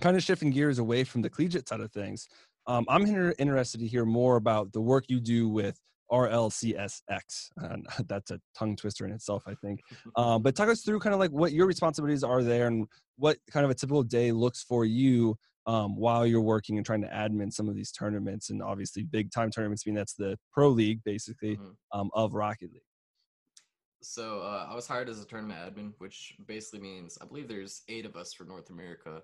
Kind 0.00 0.16
of 0.16 0.22
shifting 0.22 0.50
gears 0.50 0.78
away 0.78 1.04
from 1.04 1.22
the 1.22 1.30
collegiate 1.30 1.68
side 1.68 1.80
of 1.80 1.90
things, 1.90 2.28
um, 2.66 2.84
I'm 2.88 3.06
interested 3.38 3.80
to 3.80 3.86
hear 3.86 4.04
more 4.04 4.36
about 4.36 4.72
the 4.72 4.80
work 4.80 5.04
you 5.08 5.20
do 5.20 5.48
with 5.48 5.78
RLCSX. 6.10 7.50
And 7.56 7.86
that's 8.08 8.30
a 8.30 8.40
tongue 8.58 8.76
twister 8.76 9.06
in 9.06 9.12
itself, 9.12 9.44
I 9.46 9.54
think. 9.54 9.80
Um, 10.16 10.42
but 10.42 10.54
talk 10.54 10.68
us 10.68 10.82
through 10.82 11.00
kind 11.00 11.12
of 11.12 11.20
like 11.20 11.30
what 11.30 11.52
your 11.52 11.66
responsibilities 11.66 12.24
are 12.24 12.42
there 12.42 12.68
and 12.68 12.86
what 13.16 13.36
kind 13.50 13.64
of 13.64 13.70
a 13.70 13.74
typical 13.74 14.02
day 14.02 14.32
looks 14.32 14.62
for 14.62 14.84
you 14.84 15.36
um, 15.66 15.96
while 15.96 16.26
you're 16.26 16.40
working 16.40 16.76
and 16.78 16.86
trying 16.86 17.02
to 17.02 17.08
admin 17.08 17.52
some 17.52 17.68
of 17.68 17.74
these 17.74 17.90
tournaments 17.90 18.50
and 18.50 18.62
obviously 18.62 19.02
big 19.02 19.30
time 19.30 19.50
tournaments. 19.50 19.82
I 19.84 19.90
mean, 19.90 19.96
that's 19.96 20.14
the 20.14 20.38
pro 20.52 20.68
league 20.68 21.00
basically 21.04 21.56
mm-hmm. 21.56 21.98
um, 22.00 22.10
of 22.14 22.34
Rocket 22.34 22.72
League. 22.72 22.82
So 24.02 24.40
uh, 24.40 24.68
I 24.70 24.74
was 24.74 24.86
hired 24.86 25.08
as 25.08 25.20
a 25.20 25.26
tournament 25.26 25.58
admin, 25.60 25.92
which 25.98 26.34
basically 26.46 26.80
means 26.80 27.18
I 27.20 27.26
believe 27.26 27.48
there's 27.48 27.82
eight 27.88 28.06
of 28.06 28.16
us 28.16 28.32
for 28.32 28.44
North 28.44 28.70
America 28.70 29.20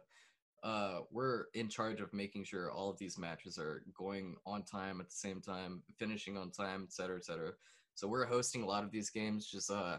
uh, 0.63 1.01
we're 1.11 1.47
in 1.55 1.69
charge 1.69 2.01
of 2.01 2.13
making 2.13 2.45
sure 2.45 2.71
all 2.71 2.89
of 2.89 2.99
these 2.99 3.19
matches 3.19 3.59
are 3.59 3.83
going 3.97 4.37
on 4.47 4.63
time 4.63 5.01
at 5.01 5.09
the 5.09 5.15
same 5.15 5.41
time, 5.41 5.83
finishing 5.99 6.37
on 6.37 6.51
time, 6.51 6.85
et 6.87 6.93
cetera, 6.93 7.17
et 7.17 7.25
cetera. 7.25 7.53
So 7.95 8.07
we're 8.07 8.27
hosting 8.27 8.63
a 8.63 8.67
lot 8.67 8.85
of 8.85 8.91
these 8.91 9.11
games, 9.11 9.47
just 9.47 9.71
uh, 9.71 9.99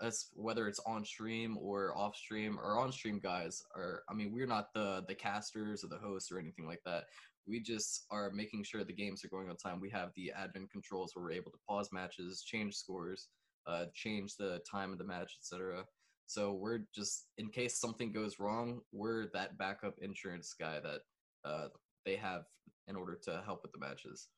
us 0.00 0.28
whether 0.34 0.66
it's 0.66 0.80
on 0.86 1.04
stream 1.04 1.56
or 1.60 1.96
off 1.96 2.16
stream. 2.16 2.58
Or 2.58 2.78
on 2.78 2.90
stream 2.90 3.20
guys 3.22 3.62
are, 3.74 4.02
I 4.08 4.14
mean, 4.14 4.32
we're 4.32 4.46
not 4.46 4.72
the 4.72 5.04
the 5.06 5.14
casters 5.14 5.84
or 5.84 5.88
the 5.88 5.98
hosts 5.98 6.32
or 6.32 6.38
anything 6.38 6.66
like 6.66 6.82
that. 6.84 7.04
We 7.46 7.60
just 7.60 8.06
are 8.10 8.30
making 8.30 8.64
sure 8.64 8.82
the 8.82 8.92
games 8.92 9.24
are 9.24 9.28
going 9.28 9.48
on 9.48 9.56
time. 9.56 9.80
We 9.80 9.90
have 9.90 10.10
the 10.16 10.32
admin 10.36 10.70
controls 10.70 11.14
where 11.14 11.24
we're 11.24 11.32
able 11.32 11.52
to 11.52 11.58
pause 11.68 11.90
matches, 11.92 12.42
change 12.42 12.74
scores, 12.74 13.28
uh, 13.66 13.84
change 13.94 14.36
the 14.36 14.60
time 14.68 14.92
of 14.92 14.98
the 14.98 15.04
match, 15.04 15.36
etc. 15.40 15.84
So 16.26 16.52
we're 16.52 16.80
just 16.94 17.26
in 17.38 17.48
case 17.50 17.78
something 17.78 18.12
goes 18.12 18.38
wrong, 18.38 18.80
we're 18.92 19.26
that 19.32 19.56
backup 19.58 19.94
insurance 20.00 20.54
guy 20.58 20.80
that 20.80 21.00
uh, 21.44 21.68
they 22.04 22.16
have 22.16 22.44
in 22.88 22.96
order 22.96 23.16
to 23.24 23.42
help 23.44 23.62
with 23.62 23.72
the 23.72 23.78
matches. 23.78 24.28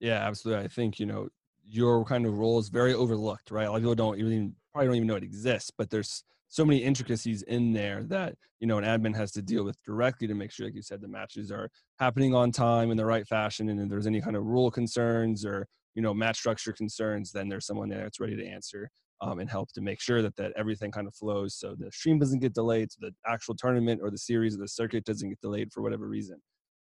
Yeah, 0.00 0.26
absolutely. 0.26 0.64
I 0.64 0.68
think 0.68 1.00
you 1.00 1.06
know 1.06 1.28
your 1.64 2.04
kind 2.04 2.26
of 2.26 2.38
role 2.38 2.58
is 2.58 2.68
very 2.68 2.94
overlooked, 2.94 3.50
right? 3.50 3.66
A 3.66 3.70
lot 3.70 3.76
of 3.76 3.82
people 3.82 3.94
don't 3.94 4.18
even 4.18 4.54
probably 4.72 4.88
don't 4.88 4.96
even 4.96 5.08
know 5.08 5.16
it 5.16 5.22
exists, 5.24 5.70
but 5.76 5.90
there's 5.90 6.22
so 6.48 6.64
many 6.64 6.78
intricacies 6.78 7.42
in 7.42 7.72
there 7.72 8.04
that 8.04 8.36
you 8.60 8.66
know 8.66 8.78
an 8.78 8.84
admin 8.84 9.16
has 9.16 9.32
to 9.32 9.42
deal 9.42 9.64
with 9.64 9.82
directly 9.82 10.28
to 10.28 10.34
make 10.34 10.52
sure, 10.52 10.66
like 10.66 10.74
you 10.74 10.82
said, 10.82 11.00
the 11.00 11.08
matches 11.08 11.50
are 11.50 11.70
happening 11.98 12.34
on 12.34 12.52
time 12.52 12.90
in 12.90 12.96
the 12.96 13.06
right 13.06 13.26
fashion, 13.26 13.68
and 13.70 13.80
if 13.80 13.88
there's 13.88 14.06
any 14.06 14.20
kind 14.20 14.36
of 14.36 14.44
rule 14.44 14.70
concerns 14.70 15.44
or 15.44 15.66
you 15.94 16.02
know 16.02 16.12
match 16.14 16.36
structure 16.38 16.72
concerns, 16.72 17.32
then 17.32 17.48
there's 17.48 17.66
someone 17.66 17.88
there 17.88 18.02
that's 18.02 18.20
ready 18.20 18.36
to 18.36 18.46
answer 18.46 18.90
um, 19.20 19.38
and 19.38 19.48
help 19.48 19.72
to 19.72 19.80
make 19.80 20.00
sure 20.00 20.22
that 20.22 20.36
that 20.36 20.52
everything 20.56 20.90
kind 20.90 21.06
of 21.06 21.14
flows 21.14 21.54
so 21.54 21.74
the 21.78 21.90
stream 21.90 22.18
doesn't 22.18 22.40
get 22.40 22.54
delayed 22.54 22.90
so 22.92 22.98
the 23.00 23.12
actual 23.26 23.54
tournament 23.54 24.00
or 24.02 24.10
the 24.10 24.18
series 24.18 24.54
or 24.54 24.58
the 24.58 24.68
circuit 24.68 25.04
doesn't 25.04 25.28
get 25.28 25.40
delayed 25.40 25.72
for 25.72 25.82
whatever 25.82 26.08
reason. 26.08 26.40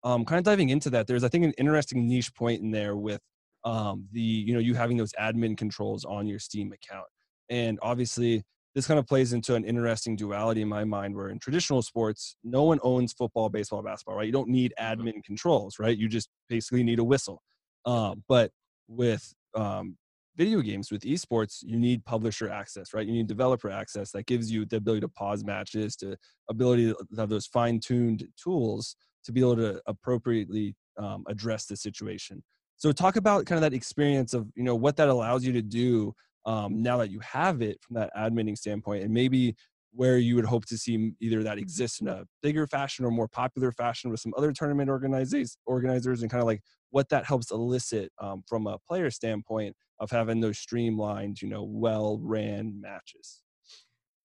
Um, 0.03 0.25
kind 0.25 0.37
of 0.37 0.45
diving 0.45 0.69
into 0.69 0.91
that 0.91 1.07
there's 1.07 1.23
i 1.23 1.27
think 1.27 1.43
an 1.43 1.53
interesting 1.57 2.07
niche 2.07 2.33
point 2.35 2.61
in 2.61 2.69
there 2.69 2.95
with 2.95 3.19
um, 3.67 4.07
the 4.11 4.21
you 4.21 4.53
know 4.53 4.59
you 4.59 4.75
having 4.75 4.97
those 4.97 5.11
admin 5.19 5.57
controls 5.57 6.05
on 6.05 6.27
your 6.27 6.39
steam 6.39 6.71
account. 6.71 7.07
And 7.49 7.79
obviously 7.81 8.43
this 8.75 8.85
kind 8.85 8.99
of 8.99 9.07
plays 9.07 9.33
into 9.33 9.55
an 9.55 9.65
interesting 9.65 10.15
duality 10.15 10.61
in 10.61 10.67
my 10.67 10.83
mind 10.83 11.15
where 11.15 11.29
in 11.29 11.39
traditional 11.39 11.81
sports 11.81 12.35
no 12.43 12.63
one 12.63 12.79
owns 12.83 13.11
football 13.11 13.49
baseball 13.49 13.81
basketball 13.81 14.15
right? 14.15 14.27
You 14.27 14.31
don't 14.31 14.49
need 14.49 14.73
mm-hmm. 14.79 15.01
admin 15.01 15.23
controls 15.23 15.77
right? 15.79 15.97
You 15.97 16.07
just 16.07 16.29
basically 16.47 16.83
need 16.83 16.99
a 16.99 17.03
whistle. 17.03 17.41
Um, 17.85 18.23
but 18.27 18.51
with 18.87 19.33
um, 19.55 19.97
video 20.37 20.61
games 20.61 20.91
with 20.91 21.01
esports 21.01 21.63
you 21.63 21.77
need 21.77 22.05
publisher 22.05 22.49
access 22.49 22.93
right? 22.93 23.07
You 23.07 23.13
need 23.13 23.27
developer 23.27 23.69
access 23.69 24.11
that 24.11 24.27
gives 24.27 24.51
you 24.51 24.65
the 24.65 24.77
ability 24.77 25.01
to 25.01 25.09
pause 25.09 25.43
matches 25.43 25.95
to 25.97 26.15
ability 26.49 26.93
to 26.93 26.95
have 27.17 27.29
those 27.29 27.47
fine-tuned 27.47 28.27
tools 28.41 28.95
to 29.25 29.31
be 29.31 29.41
able 29.41 29.57
to 29.57 29.81
appropriately 29.87 30.75
um, 30.97 31.23
address 31.27 31.65
the 31.65 31.75
situation. 31.75 32.41
So 32.77 32.91
talk 32.91 33.15
about 33.15 33.45
kind 33.45 33.57
of 33.57 33.61
that 33.69 33.75
experience 33.75 34.33
of 34.33 34.47
you 34.55 34.63
know 34.63 34.75
what 34.75 34.95
that 34.97 35.09
allows 35.09 35.43
you 35.43 35.51
to 35.53 35.61
do 35.61 36.13
um, 36.45 36.81
now 36.81 36.97
that 36.97 37.11
you 37.11 37.19
have 37.19 37.61
it 37.61 37.79
from 37.81 37.95
that 37.95 38.11
adminning 38.17 38.57
standpoint 38.57 39.03
and 39.03 39.13
maybe 39.13 39.55
where 39.91 40.17
you 40.17 40.35
would 40.35 40.45
hope 40.45 40.65
to 40.65 40.77
see 40.77 41.11
either 41.19 41.41
that 41.43 41.57
exist 41.57 42.01
in 42.01 42.07
a 42.07 42.23
bigger 42.43 42.67
fashion 42.67 43.03
or 43.03 43.09
more 43.09 43.27
popular 43.27 43.71
fashion 43.71 44.11
with 44.11 44.19
some 44.19 44.33
other 44.37 44.51
tournament 44.53 44.89
organizers 44.89 45.57
organizers 45.65 46.21
and 46.21 46.29
kind 46.29 46.41
of 46.41 46.47
like 46.47 46.61
what 46.89 47.09
that 47.09 47.25
helps 47.25 47.51
elicit 47.51 48.11
um, 48.19 48.43
from 48.47 48.67
a 48.67 48.77
player 48.79 49.11
standpoint 49.11 49.75
of 49.99 50.11
having 50.11 50.39
those 50.39 50.57
streamlined 50.57 51.41
you 51.41 51.49
know 51.49 51.63
well 51.63 52.19
ran 52.21 52.79
matches 52.79 53.41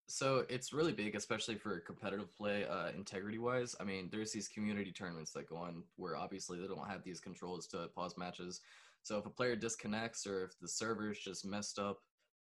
so 0.07 0.45
it's 0.49 0.73
really 0.73 0.93
big 0.93 1.15
especially 1.15 1.55
for 1.55 1.81
competitive 1.81 2.35
play 2.37 2.67
uh, 2.67 2.91
integrity 2.97 3.39
wise 3.39 3.75
i 3.81 3.85
mean 3.85 4.09
there's 4.13 4.33
these 4.33 4.49
community 4.49 4.93
tournaments 4.93 5.33
that 5.33 5.49
go 5.49 5.57
on 5.57 5.83
where 5.97 6.17
obviously 6.17 6.61
they 6.61 6.67
don't 6.67 6.89
have 6.89 7.03
these 7.03 7.21
controls 7.21 7.67
to 7.67 7.89
pause 7.95 8.17
matches 8.19 8.61
so 9.03 9.19
if 9.19 9.27
a 9.27 9.31
player 9.31 9.57
disconnects 9.57 10.27
or 10.27 10.45
if 10.45 10.59
the 10.61 10.69
server's 10.69 11.19
just 11.19 11.45
messed 11.45 11.79
up 11.79 11.99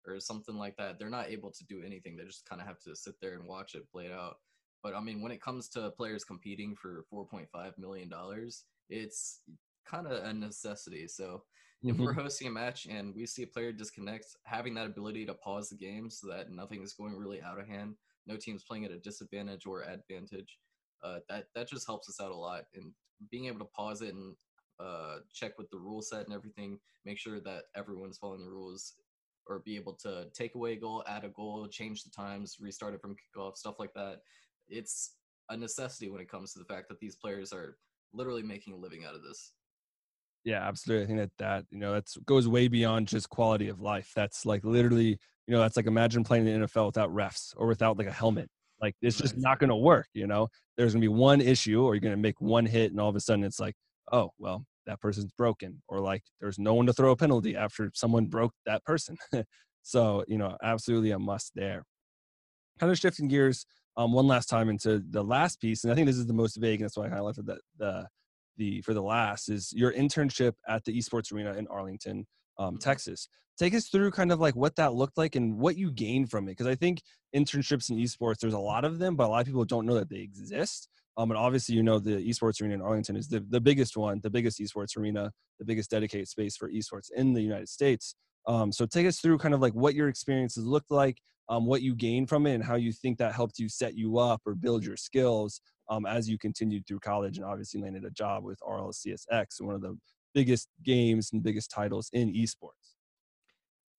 or 0.07 0.19
something 0.19 0.55
like 0.55 0.75
that, 0.77 0.97
they're 0.97 1.09
not 1.09 1.29
able 1.29 1.51
to 1.51 1.65
do 1.65 1.81
anything. 1.85 2.15
They 2.15 2.23
just 2.23 2.47
kind 2.47 2.61
of 2.61 2.67
have 2.67 2.79
to 2.81 2.95
sit 2.95 3.15
there 3.21 3.33
and 3.33 3.47
watch 3.47 3.75
it 3.75 3.89
play 3.91 4.11
out. 4.11 4.35
But 4.83 4.95
I 4.95 5.01
mean, 5.01 5.21
when 5.21 5.31
it 5.31 5.41
comes 5.41 5.69
to 5.69 5.91
players 5.91 6.23
competing 6.23 6.75
for 6.75 7.05
4.5 7.13 7.77
million 7.77 8.09
dollars, 8.09 8.63
it's 8.89 9.41
kind 9.85 10.07
of 10.07 10.23
a 10.23 10.33
necessity. 10.33 11.07
So 11.07 11.43
if 11.83 11.95
mm-hmm. 11.95 12.03
we're 12.03 12.13
hosting 12.13 12.47
a 12.47 12.51
match 12.51 12.85
and 12.85 13.13
we 13.15 13.25
see 13.25 13.43
a 13.43 13.47
player 13.47 13.71
disconnect, 13.71 14.25
having 14.43 14.73
that 14.75 14.85
ability 14.85 15.25
to 15.25 15.33
pause 15.33 15.69
the 15.69 15.75
game 15.75 16.09
so 16.09 16.27
that 16.27 16.51
nothing 16.51 16.83
is 16.83 16.93
going 16.93 17.15
really 17.15 17.41
out 17.41 17.59
of 17.59 17.67
hand, 17.67 17.95
no 18.27 18.37
team's 18.37 18.63
playing 18.63 18.85
at 18.85 18.91
a 18.91 18.99
disadvantage 18.99 19.65
or 19.65 19.83
advantage, 19.83 20.59
uh, 21.03 21.19
that 21.27 21.45
that 21.55 21.67
just 21.67 21.87
helps 21.87 22.07
us 22.07 22.21
out 22.21 22.31
a 22.31 22.35
lot. 22.35 22.65
And 22.75 22.91
being 23.31 23.45
able 23.45 23.59
to 23.59 23.65
pause 23.65 24.01
it 24.01 24.13
and 24.13 24.35
uh, 24.79 25.17
check 25.33 25.57
with 25.57 25.69
the 25.71 25.77
rule 25.77 26.01
set 26.01 26.25
and 26.25 26.33
everything, 26.33 26.79
make 27.05 27.17
sure 27.17 27.39
that 27.39 27.63
everyone's 27.75 28.17
following 28.17 28.43
the 28.45 28.51
rules 28.51 28.93
or 29.47 29.59
be 29.59 29.75
able 29.75 29.93
to 29.93 30.27
take 30.33 30.55
away 30.55 30.73
a 30.73 30.79
goal, 30.79 31.03
add 31.07 31.23
a 31.23 31.29
goal, 31.29 31.67
change 31.67 32.03
the 32.03 32.09
times, 32.09 32.57
restart 32.59 32.93
it 32.93 33.01
from 33.01 33.15
kickoff, 33.15 33.57
stuff 33.57 33.79
like 33.79 33.93
that. 33.93 34.21
It's 34.69 35.15
a 35.49 35.57
necessity 35.57 36.09
when 36.09 36.21
it 36.21 36.29
comes 36.29 36.53
to 36.53 36.59
the 36.59 36.65
fact 36.65 36.87
that 36.89 36.99
these 36.99 37.15
players 37.15 37.51
are 37.51 37.77
literally 38.13 38.43
making 38.43 38.73
a 38.73 38.77
living 38.77 39.03
out 39.03 39.15
of 39.15 39.23
this. 39.23 39.53
Yeah, 40.43 40.67
absolutely. 40.67 41.03
I 41.03 41.07
think 41.07 41.19
that 41.19 41.31
that 41.37 41.65
you 41.69 41.77
know 41.79 41.93
that 41.93 42.05
goes 42.25 42.47
way 42.47 42.67
beyond 42.67 43.07
just 43.07 43.29
quality 43.29 43.67
of 43.69 43.79
life. 43.79 44.11
That's 44.15 44.45
like 44.45 44.63
literally, 44.63 45.17
you 45.47 45.53
know, 45.53 45.59
that's 45.59 45.77
like 45.77 45.85
imagine 45.87 46.23
playing 46.23 46.47
in 46.47 46.61
the 46.61 46.67
NFL 46.67 46.87
without 46.87 47.13
refs 47.13 47.53
or 47.57 47.67
without 47.67 47.97
like 47.97 48.07
a 48.07 48.11
helmet. 48.11 48.49
Like 48.81 48.95
it's 49.01 49.17
just 49.17 49.37
not 49.37 49.59
going 49.59 49.69
to 49.69 49.75
work. 49.75 50.07
You 50.13 50.25
know, 50.27 50.47
there's 50.77 50.93
going 50.93 51.01
to 51.01 51.05
be 51.05 51.13
one 51.13 51.41
issue, 51.41 51.83
or 51.83 51.93
you're 51.93 52.01
going 52.01 52.15
to 52.15 52.17
make 52.21 52.41
one 52.41 52.65
hit, 52.65 52.91
and 52.91 52.99
all 52.99 53.09
of 53.09 53.15
a 53.15 53.19
sudden 53.19 53.43
it's 53.43 53.59
like, 53.59 53.75
oh 54.11 54.31
well, 54.39 54.65
that 54.85 54.99
person's 54.99 55.31
broken 55.37 55.81
or 55.87 55.99
like 55.99 56.23
there's 56.39 56.59
no 56.59 56.73
one 56.73 56.85
to 56.85 56.93
throw 56.93 57.11
a 57.11 57.15
penalty 57.15 57.55
after 57.55 57.91
someone 57.93 58.25
broke 58.25 58.53
that 58.65 58.83
person 58.83 59.15
so 59.83 60.23
you 60.27 60.37
know 60.37 60.57
absolutely 60.63 61.11
a 61.11 61.19
must 61.19 61.51
there 61.55 61.83
kind 62.79 62.91
of 62.91 62.97
shifting 62.97 63.27
gears 63.27 63.65
um, 63.97 64.13
one 64.13 64.27
last 64.27 64.47
time 64.47 64.69
into 64.69 65.03
the 65.11 65.23
last 65.23 65.59
piece 65.61 65.83
and 65.83 65.91
i 65.91 65.95
think 65.95 66.07
this 66.07 66.17
is 66.17 66.25
the 66.25 66.33
most 66.33 66.57
vague 66.57 66.79
and 66.79 66.85
that's 66.85 66.97
why 66.97 67.05
i 67.05 67.09
kind 67.09 67.19
of 67.19 67.25
left 67.25 67.39
it 67.39 67.45
the, 67.45 67.57
the 67.77 68.07
the 68.61 68.81
for 68.81 68.93
the 68.93 69.01
last 69.01 69.49
is 69.49 69.73
your 69.73 69.91
internship 69.93 70.53
at 70.67 70.83
the 70.85 70.97
esports 70.97 71.33
arena 71.33 71.53
in 71.53 71.67
arlington 71.67 72.25
um, 72.59 72.75
mm-hmm. 72.75 72.77
texas 72.77 73.27
take 73.57 73.73
us 73.73 73.87
through 73.87 74.11
kind 74.11 74.31
of 74.31 74.39
like 74.39 74.55
what 74.55 74.75
that 74.75 74.93
looked 74.93 75.17
like 75.17 75.35
and 75.35 75.57
what 75.57 75.75
you 75.75 75.91
gained 75.91 76.29
from 76.29 76.47
it 76.47 76.51
because 76.51 76.67
i 76.67 76.75
think 76.75 77.01
internships 77.35 77.89
in 77.89 77.97
esports 77.97 78.39
there's 78.39 78.53
a 78.53 78.59
lot 78.59 78.85
of 78.85 78.99
them 78.99 79.15
but 79.15 79.25
a 79.25 79.29
lot 79.29 79.41
of 79.41 79.47
people 79.47 79.65
don't 79.65 79.85
know 79.85 79.95
that 79.95 80.09
they 80.09 80.19
exist 80.19 80.87
um, 81.17 81.29
and 81.29 81.37
obviously, 81.37 81.75
you 81.75 81.83
know, 81.83 81.99
the 81.99 82.17
esports 82.27 82.61
arena 82.61 82.75
in 82.75 82.81
Arlington 82.81 83.15
is 83.17 83.27
the, 83.27 83.45
the 83.49 83.59
biggest 83.59 83.97
one, 83.97 84.21
the 84.23 84.29
biggest 84.29 84.59
esports 84.59 84.97
arena, 84.97 85.31
the 85.59 85.65
biggest 85.65 85.91
dedicated 85.91 86.27
space 86.27 86.55
for 86.55 86.71
esports 86.71 87.11
in 87.15 87.33
the 87.33 87.41
United 87.41 87.69
States. 87.69 88.15
Um, 88.47 88.71
so 88.71 88.85
take 88.85 89.05
us 89.05 89.19
through 89.19 89.37
kind 89.37 89.53
of 89.53 89.61
like 89.61 89.73
what 89.73 89.93
your 89.93 90.07
experiences 90.07 90.65
looked 90.65 90.89
like, 90.89 91.17
um, 91.51 91.65
what 91.65 91.81
you 91.81 91.93
gained 91.93 92.29
from 92.29 92.47
it, 92.47 92.55
and 92.55 92.63
how 92.63 92.75
you 92.75 92.93
think 92.93 93.17
that 93.17 93.35
helped 93.35 93.59
you 93.59 93.67
set 93.67 93.93
you 93.93 94.17
up 94.17 94.41
or 94.45 94.55
build 94.55 94.85
your 94.85 94.95
skills 94.95 95.59
um, 95.89 96.05
as 96.05 96.29
you 96.29 96.37
continued 96.37 96.87
through 96.87 97.01
college 97.01 97.37
and 97.37 97.45
obviously 97.45 97.81
landed 97.81 98.05
a 98.05 98.09
job 98.11 98.45
with 98.45 98.57
RLCSX, 98.61 99.59
one 99.59 99.75
of 99.75 99.81
the 99.81 99.97
biggest 100.33 100.69
games 100.85 101.29
and 101.33 101.43
biggest 101.43 101.69
titles 101.69 102.09
in 102.13 102.33
esports. 102.33 102.95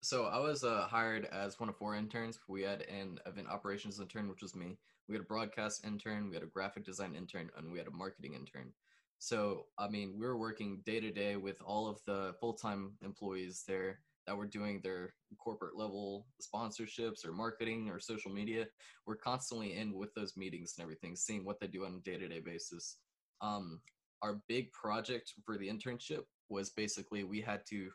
So 0.01 0.25
I 0.25 0.39
was 0.39 0.65
uh, 0.65 0.87
hired 0.89 1.27
as 1.27 1.61
one 1.61 1.69
of 1.69 1.77
four 1.77 1.95
interns. 1.95 2.41
We 2.49 2.63
had 2.63 2.83
an 2.83 3.19
event 3.27 3.49
operations 3.49 4.01
intern, 4.01 4.31
which 4.31 4.41
was 4.41 4.57
me. 4.57 4.79
We 5.07 5.15
had 5.15 5.23
a 5.23 5.27
broadcast 5.27 5.85
intern, 5.85 6.31
we 6.31 6.35
had 6.35 6.43
a 6.43 6.47
graphic 6.47 6.87
design 6.87 7.15
intern, 7.15 7.51
and 7.59 7.71
we 7.71 7.79
had 7.79 7.87
a 7.87 7.93
marketing 7.93 8.33
intern. 8.33 8.73
So, 9.19 9.67
I 9.77 9.89
mean, 9.89 10.15
we 10.19 10.27
were 10.27 10.39
working 10.39 10.81
day 10.87 11.01
to 11.01 11.13
day 11.13 11.37
with 11.37 11.61
all 11.61 11.87
of 11.87 12.01
the 12.07 12.35
full 12.41 12.55
time 12.55 12.93
employees 13.03 13.63
there 13.69 13.99
that 14.27 14.37
were 14.37 14.47
doing 14.47 14.81
their 14.83 15.15
corporate 15.39 15.77
level 15.77 16.27
sponsorships 16.41 17.27
or 17.27 17.33
marketing 17.33 17.89
or 17.91 17.99
social 17.99 18.33
media. 18.33 18.67
We're 19.07 19.17
constantly 19.17 19.77
in 19.77 19.95
with 19.95 20.15
those 20.15 20.37
meetings 20.37 20.75
and 20.77 20.83
everything, 20.83 21.17
seeing 21.17 21.45
what 21.45 21.61
they 21.61 21.67
do 21.67 21.85
on 21.85 21.95
a 21.95 22.11
day 22.11 22.19
to 22.19 22.29
day 22.29 22.41
basis. 22.41 22.99
Um, 23.41 23.81
our 24.23 24.41
big 24.49 24.71
project 24.73 25.33
for 25.45 25.59
the 25.59 25.69
internship 25.69 26.23
was 26.49 26.71
basically 26.71 27.25
we 27.25 27.41
had 27.41 27.63
to 27.71 27.91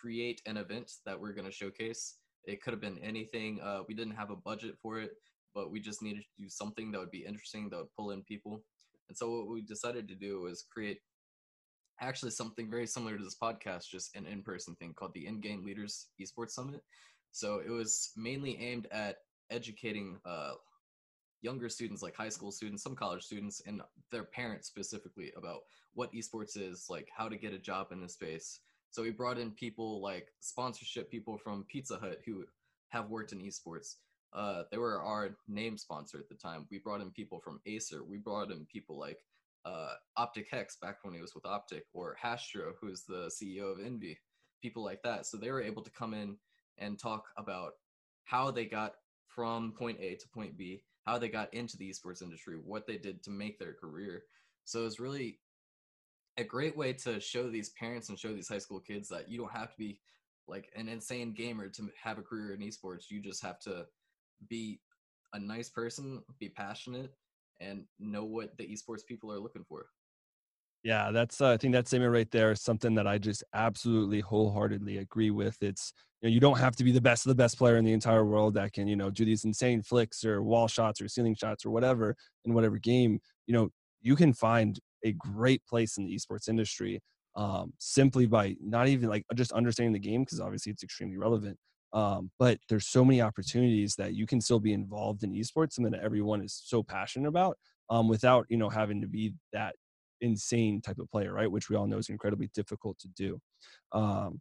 create 0.00 0.40
an 0.46 0.56
event 0.56 0.90
that 1.04 1.18
we're 1.18 1.32
going 1.32 1.46
to 1.46 1.52
showcase. 1.52 2.16
It 2.44 2.62
could 2.62 2.72
have 2.72 2.80
been 2.80 2.98
anything. 2.98 3.60
Uh, 3.60 3.80
we 3.86 3.94
didn't 3.94 4.16
have 4.16 4.30
a 4.30 4.36
budget 4.36 4.76
for 4.82 4.98
it 4.98 5.12
but 5.58 5.72
we 5.72 5.80
just 5.80 6.02
needed 6.02 6.22
to 6.22 6.42
do 6.42 6.48
something 6.48 6.92
that 6.92 7.00
would 7.00 7.10
be 7.10 7.24
interesting 7.26 7.68
that 7.68 7.78
would 7.78 7.94
pull 7.96 8.12
in 8.12 8.22
people. 8.22 8.62
And 9.08 9.16
so 9.16 9.30
what 9.30 9.48
we 9.48 9.62
decided 9.62 10.06
to 10.08 10.14
do 10.14 10.40
was 10.40 10.66
create 10.72 11.00
actually 12.00 12.30
something 12.30 12.70
very 12.70 12.86
similar 12.86 13.16
to 13.16 13.24
this 13.24 13.36
podcast, 13.40 13.88
just 13.88 14.14
an 14.16 14.26
in-person 14.26 14.74
thing 14.76 14.94
called 14.94 15.14
the 15.14 15.26
In-Game 15.26 15.64
Leaders 15.64 16.08
Esports 16.20 16.50
Summit. 16.50 16.82
So 17.32 17.60
it 17.64 17.70
was 17.70 18.10
mainly 18.16 18.58
aimed 18.60 18.86
at 18.90 19.18
educating 19.50 20.18
uh, 20.24 20.52
younger 21.42 21.68
students, 21.68 22.02
like 22.02 22.16
high 22.16 22.28
school 22.28 22.52
students, 22.52 22.82
some 22.82 22.96
college 22.96 23.22
students, 23.22 23.62
and 23.66 23.82
their 24.10 24.24
parents 24.24 24.68
specifically 24.68 25.32
about 25.36 25.60
what 25.94 26.12
esports 26.12 26.56
is, 26.56 26.86
like 26.88 27.08
how 27.16 27.28
to 27.28 27.36
get 27.36 27.52
a 27.52 27.58
job 27.58 27.88
in 27.92 28.00
this 28.00 28.14
space. 28.14 28.60
So 28.90 29.02
we 29.02 29.10
brought 29.10 29.38
in 29.38 29.50
people 29.50 30.00
like 30.00 30.28
sponsorship 30.40 31.10
people 31.10 31.38
from 31.38 31.66
Pizza 31.68 31.98
Hut 31.98 32.20
who 32.24 32.44
have 32.88 33.10
worked 33.10 33.32
in 33.32 33.40
esports. 33.40 33.96
Uh, 34.32 34.62
they 34.70 34.78
were 34.78 35.00
our 35.00 35.36
name 35.46 35.76
sponsor 35.76 36.18
at 36.18 36.28
the 36.28 36.34
time. 36.34 36.66
We 36.70 36.78
brought 36.78 37.00
in 37.00 37.10
people 37.10 37.40
from 37.40 37.60
Acer. 37.66 38.02
We 38.04 38.18
brought 38.18 38.50
in 38.50 38.66
people 38.66 38.98
like 38.98 39.18
uh, 39.64 39.94
OpTic 40.18 40.46
H3CZ 40.52 40.80
back 40.80 40.96
when 41.02 41.14
he 41.14 41.20
was 41.20 41.34
with 41.34 41.46
Optic, 41.46 41.84
or 41.92 42.16
Hastr0, 42.22 42.72
who's 42.80 43.02
the 43.02 43.30
CEO 43.30 43.72
of 43.72 43.84
Envy, 43.84 44.18
people 44.62 44.84
like 44.84 45.02
that. 45.02 45.26
So 45.26 45.36
they 45.36 45.50
were 45.50 45.62
able 45.62 45.82
to 45.82 45.90
come 45.90 46.14
in 46.14 46.36
and 46.78 46.98
talk 46.98 47.24
about 47.36 47.72
how 48.24 48.50
they 48.50 48.66
got 48.66 48.92
from 49.28 49.72
point 49.72 49.98
A 50.00 50.14
to 50.16 50.28
point 50.28 50.56
B, 50.56 50.82
how 51.04 51.18
they 51.18 51.28
got 51.28 51.52
into 51.54 51.76
the 51.76 51.90
esports 51.90 52.22
industry, 52.22 52.56
what 52.56 52.86
they 52.86 52.98
did 52.98 53.22
to 53.24 53.30
make 53.30 53.58
their 53.58 53.74
career. 53.74 54.24
So 54.64 54.84
it's 54.86 55.00
really 55.00 55.38
a 56.36 56.44
great 56.44 56.76
way 56.76 56.92
to 56.92 57.20
show 57.20 57.50
these 57.50 57.70
parents 57.70 58.08
and 58.08 58.18
show 58.18 58.32
these 58.32 58.48
high 58.48 58.58
school 58.58 58.80
kids 58.80 59.08
that 59.08 59.28
you 59.28 59.38
don't 59.38 59.52
have 59.52 59.70
to 59.70 59.78
be 59.78 60.00
like 60.46 60.70
an 60.76 60.88
insane 60.88 61.34
gamer 61.34 61.68
to 61.68 61.90
have 62.02 62.18
a 62.18 62.22
career 62.22 62.54
in 62.54 62.60
esports. 62.60 63.10
You 63.10 63.20
just 63.20 63.42
have 63.42 63.58
to 63.60 63.86
be 64.48 64.80
a 65.32 65.38
nice 65.38 65.68
person, 65.68 66.22
be 66.38 66.48
passionate, 66.48 67.12
and 67.60 67.84
know 67.98 68.24
what 68.24 68.56
the 68.56 68.64
esports 68.64 69.04
people 69.06 69.32
are 69.32 69.38
looking 69.38 69.64
for. 69.68 69.86
Yeah, 70.84 71.10
that's 71.10 71.40
uh, 71.40 71.50
I 71.50 71.56
think 71.56 71.74
that 71.74 71.88
statement 71.88 72.12
right 72.12 72.30
there 72.30 72.52
is 72.52 72.62
something 72.62 72.94
that 72.94 73.06
I 73.06 73.18
just 73.18 73.42
absolutely 73.52 74.20
wholeheartedly 74.20 74.98
agree 74.98 75.30
with. 75.30 75.56
It's 75.60 75.92
you 76.22 76.28
know 76.28 76.32
you 76.32 76.40
don't 76.40 76.58
have 76.58 76.76
to 76.76 76.84
be 76.84 76.92
the 76.92 77.00
best 77.00 77.26
of 77.26 77.30
the 77.30 77.34
best 77.34 77.58
player 77.58 77.76
in 77.76 77.84
the 77.84 77.92
entire 77.92 78.24
world 78.24 78.54
that 78.54 78.72
can 78.72 78.86
you 78.86 78.96
know 78.96 79.10
do 79.10 79.24
these 79.24 79.44
insane 79.44 79.82
flicks 79.82 80.24
or 80.24 80.42
wall 80.42 80.68
shots 80.68 81.00
or 81.00 81.08
ceiling 81.08 81.34
shots 81.34 81.66
or 81.66 81.70
whatever 81.70 82.14
in 82.44 82.54
whatever 82.54 82.78
game. 82.78 83.20
You 83.46 83.54
know 83.54 83.68
you 84.00 84.14
can 84.14 84.32
find 84.32 84.78
a 85.04 85.12
great 85.12 85.64
place 85.66 85.98
in 85.98 86.04
the 86.04 86.14
esports 86.16 86.48
industry 86.48 87.00
um, 87.36 87.72
simply 87.78 88.26
by 88.26 88.56
not 88.60 88.88
even 88.88 89.08
like 89.08 89.24
just 89.34 89.52
understanding 89.52 89.92
the 89.92 89.98
game 89.98 90.22
because 90.22 90.40
obviously 90.40 90.70
it's 90.72 90.82
extremely 90.84 91.16
relevant, 91.16 91.58
um, 91.92 92.30
but 92.38 92.58
there's 92.68 92.86
so 92.86 93.04
many 93.04 93.20
opportunities 93.22 93.94
that 93.96 94.14
you 94.14 94.26
can 94.26 94.40
still 94.40 94.60
be 94.60 94.72
involved 94.72 95.22
in 95.24 95.32
esports 95.32 95.72
something 95.72 95.92
that 95.92 96.02
everyone 96.02 96.42
is 96.42 96.60
so 96.64 96.82
passionate 96.82 97.28
about 97.28 97.56
um, 97.90 98.08
without 98.08 98.46
you 98.48 98.56
know 98.56 98.68
having 98.68 99.00
to 99.00 99.06
be 99.06 99.34
that 99.52 99.74
insane 100.20 100.80
type 100.80 100.98
of 100.98 101.10
player 101.10 101.32
right 101.32 101.50
which 101.50 101.70
we 101.70 101.76
all 101.76 101.86
know 101.86 101.98
is 101.98 102.08
incredibly 102.08 102.50
difficult 102.54 102.98
to 102.98 103.08
do. 103.08 103.40
Um, 103.92 104.40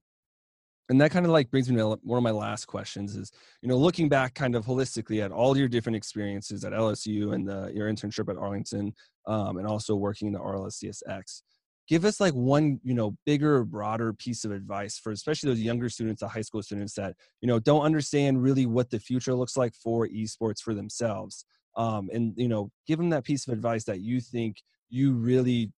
and 0.89 1.01
that 1.01 1.11
kind 1.11 1.25
of 1.25 1.31
like 1.31 1.51
brings 1.51 1.69
me 1.69 1.75
to 1.77 1.99
one 2.03 2.17
of 2.17 2.23
my 2.23 2.31
last 2.31 2.65
questions 2.65 3.15
is 3.15 3.31
you 3.61 3.69
know 3.69 3.77
looking 3.77 4.09
back 4.09 4.33
kind 4.33 4.55
of 4.55 4.65
holistically 4.65 5.23
at 5.23 5.31
all 5.31 5.57
your 5.57 5.67
different 5.67 5.95
experiences 5.95 6.63
at 6.63 6.73
lsu 6.73 7.33
and 7.33 7.47
the, 7.47 7.71
your 7.73 7.91
internship 7.91 8.29
at 8.29 8.37
arlington 8.37 8.93
um, 9.25 9.57
and 9.57 9.67
also 9.67 9.95
working 9.95 10.27
in 10.27 10.33
the 10.33 10.39
rlcsx 10.39 11.41
give 11.87 12.05
us 12.05 12.19
like 12.19 12.33
one 12.33 12.79
you 12.83 12.93
know 12.93 13.15
bigger 13.25 13.63
broader 13.63 14.13
piece 14.13 14.45
of 14.45 14.51
advice 14.51 14.97
for 14.97 15.11
especially 15.11 15.49
those 15.49 15.61
younger 15.61 15.89
students 15.89 16.21
the 16.21 16.27
high 16.27 16.41
school 16.41 16.61
students 16.61 16.93
that 16.93 17.15
you 17.41 17.47
know 17.47 17.59
don't 17.59 17.83
understand 17.83 18.41
really 18.41 18.65
what 18.65 18.89
the 18.89 18.99
future 18.99 19.33
looks 19.33 19.57
like 19.57 19.73
for 19.73 20.07
esports 20.07 20.61
for 20.61 20.73
themselves 20.73 21.45
um, 21.75 22.09
and 22.11 22.33
you 22.35 22.47
know 22.47 22.69
give 22.87 22.97
them 22.97 23.09
that 23.09 23.23
piece 23.23 23.47
of 23.47 23.53
advice 23.53 23.83
that 23.83 24.01
you 24.01 24.19
think 24.19 24.57
you 24.89 25.13
really 25.13 25.71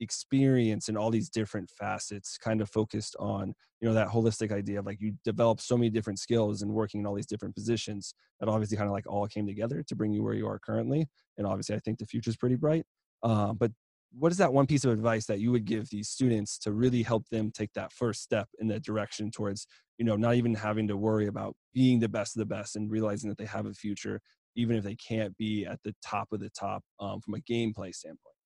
experience 0.00 0.88
in 0.88 0.96
all 0.96 1.10
these 1.10 1.28
different 1.28 1.70
facets 1.70 2.36
kind 2.36 2.60
of 2.60 2.68
focused 2.68 3.14
on 3.20 3.54
you 3.80 3.88
know 3.88 3.94
that 3.94 4.08
holistic 4.08 4.52
idea 4.52 4.80
of 4.80 4.86
like 4.86 5.00
you 5.00 5.14
develop 5.24 5.60
so 5.60 5.76
many 5.76 5.90
different 5.90 6.18
skills 6.18 6.62
and 6.62 6.72
working 6.72 7.00
in 7.00 7.06
all 7.06 7.14
these 7.14 7.26
different 7.26 7.54
positions 7.54 8.14
that 8.40 8.48
obviously 8.48 8.76
kind 8.76 8.88
of 8.88 8.92
like 8.92 9.06
all 9.06 9.28
came 9.28 9.46
together 9.46 9.82
to 9.86 9.94
bring 9.94 10.12
you 10.12 10.22
where 10.22 10.34
you 10.34 10.46
are 10.46 10.58
currently 10.58 11.06
and 11.38 11.46
obviously 11.46 11.76
i 11.76 11.78
think 11.78 11.98
the 11.98 12.06
future 12.06 12.30
is 12.30 12.36
pretty 12.36 12.56
bright 12.56 12.84
uh, 13.22 13.52
but 13.52 13.70
what 14.18 14.32
is 14.32 14.38
that 14.38 14.52
one 14.52 14.66
piece 14.66 14.84
of 14.84 14.92
advice 14.92 15.26
that 15.26 15.40
you 15.40 15.50
would 15.50 15.64
give 15.64 15.88
these 15.88 16.08
students 16.08 16.58
to 16.58 16.72
really 16.72 17.02
help 17.02 17.28
them 17.30 17.50
take 17.50 17.72
that 17.72 17.92
first 17.92 18.22
step 18.22 18.48
in 18.58 18.68
that 18.68 18.84
direction 18.84 19.30
towards 19.30 19.66
you 19.98 20.04
know 20.04 20.16
not 20.16 20.34
even 20.34 20.54
having 20.54 20.86
to 20.88 20.96
worry 20.96 21.26
about 21.26 21.54
being 21.72 21.98
the 21.98 22.08
best 22.08 22.36
of 22.36 22.40
the 22.40 22.54
best 22.54 22.76
and 22.76 22.90
realizing 22.90 23.28
that 23.28 23.38
they 23.38 23.46
have 23.46 23.66
a 23.66 23.74
future 23.74 24.20
even 24.54 24.76
if 24.76 24.84
they 24.84 24.96
can't 24.96 25.36
be 25.38 25.64
at 25.64 25.82
the 25.82 25.94
top 26.04 26.28
of 26.32 26.40
the 26.40 26.50
top 26.50 26.82
um, 27.00 27.20
from 27.20 27.34
a 27.34 27.40
gameplay 27.40 27.94
standpoint 27.94 28.36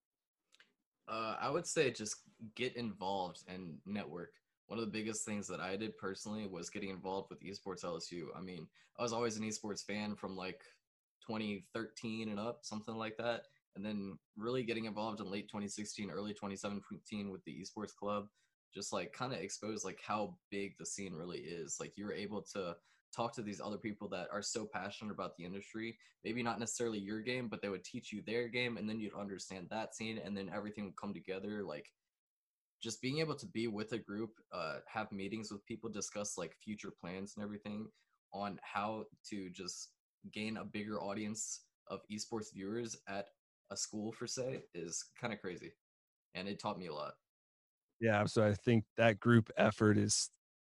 uh, 1.08 1.36
I 1.40 1.50
would 1.50 1.66
say 1.66 1.90
just 1.90 2.16
get 2.54 2.76
involved 2.76 3.44
and 3.48 3.78
network. 3.86 4.32
One 4.66 4.78
of 4.78 4.84
the 4.84 4.90
biggest 4.90 5.24
things 5.24 5.46
that 5.48 5.60
I 5.60 5.76
did 5.76 5.96
personally 5.96 6.48
was 6.48 6.70
getting 6.70 6.90
involved 6.90 7.30
with 7.30 7.40
esports 7.40 7.84
LSU. 7.84 8.26
I 8.36 8.40
mean, 8.40 8.66
I 8.98 9.02
was 9.02 9.12
always 9.12 9.36
an 9.36 9.44
esports 9.44 9.84
fan 9.84 10.16
from 10.16 10.36
like 10.36 10.62
2013 11.26 12.28
and 12.30 12.40
up, 12.40 12.60
something 12.62 12.96
like 12.96 13.16
that. 13.18 13.42
And 13.76 13.84
then 13.84 14.18
really 14.36 14.62
getting 14.62 14.86
involved 14.86 15.20
in 15.20 15.30
late 15.30 15.48
2016, 15.48 16.10
early 16.10 16.32
2017 16.32 17.30
with 17.30 17.44
the 17.44 17.52
esports 17.52 17.94
club, 17.94 18.26
just 18.74 18.92
like 18.92 19.12
kind 19.12 19.32
of 19.32 19.38
exposed 19.38 19.84
like 19.84 20.00
how 20.04 20.36
big 20.50 20.74
the 20.78 20.86
scene 20.86 21.12
really 21.12 21.38
is. 21.38 21.76
Like 21.78 21.92
you're 21.96 22.12
able 22.12 22.42
to 22.54 22.74
talk 23.14 23.34
to 23.34 23.42
these 23.42 23.60
other 23.60 23.78
people 23.78 24.08
that 24.08 24.28
are 24.32 24.42
so 24.42 24.68
passionate 24.72 25.12
about 25.12 25.36
the 25.36 25.44
industry 25.44 25.96
maybe 26.24 26.42
not 26.42 26.60
necessarily 26.60 26.98
your 26.98 27.20
game 27.20 27.48
but 27.48 27.62
they 27.62 27.68
would 27.68 27.84
teach 27.84 28.12
you 28.12 28.22
their 28.26 28.48
game 28.48 28.76
and 28.76 28.88
then 28.88 29.00
you'd 29.00 29.14
understand 29.14 29.66
that 29.70 29.94
scene 29.94 30.20
and 30.22 30.36
then 30.36 30.50
everything 30.54 30.84
would 30.84 30.96
come 30.96 31.14
together 31.14 31.62
like 31.62 31.90
just 32.82 33.00
being 33.00 33.20
able 33.20 33.34
to 33.34 33.46
be 33.46 33.68
with 33.68 33.92
a 33.92 33.98
group 33.98 34.32
uh, 34.52 34.76
have 34.86 35.10
meetings 35.10 35.50
with 35.50 35.64
people 35.66 35.88
discuss 35.88 36.36
like 36.36 36.54
future 36.62 36.92
plans 37.00 37.34
and 37.36 37.44
everything 37.44 37.86
on 38.34 38.58
how 38.62 39.04
to 39.28 39.48
just 39.50 39.90
gain 40.32 40.58
a 40.58 40.64
bigger 40.64 41.00
audience 41.00 41.62
of 41.88 42.00
esports 42.12 42.52
viewers 42.52 42.96
at 43.08 43.28
a 43.70 43.76
school 43.76 44.12
for 44.12 44.26
say 44.26 44.62
is 44.74 45.04
kind 45.20 45.32
of 45.32 45.40
crazy 45.40 45.72
and 46.34 46.48
it 46.48 46.60
taught 46.60 46.78
me 46.78 46.86
a 46.86 46.94
lot. 46.94 47.14
Yeah 48.00 48.24
so 48.26 48.46
i 48.46 48.52
think 48.52 48.84
that 48.98 49.18
group 49.20 49.50
effort 49.56 49.96
is 49.96 50.30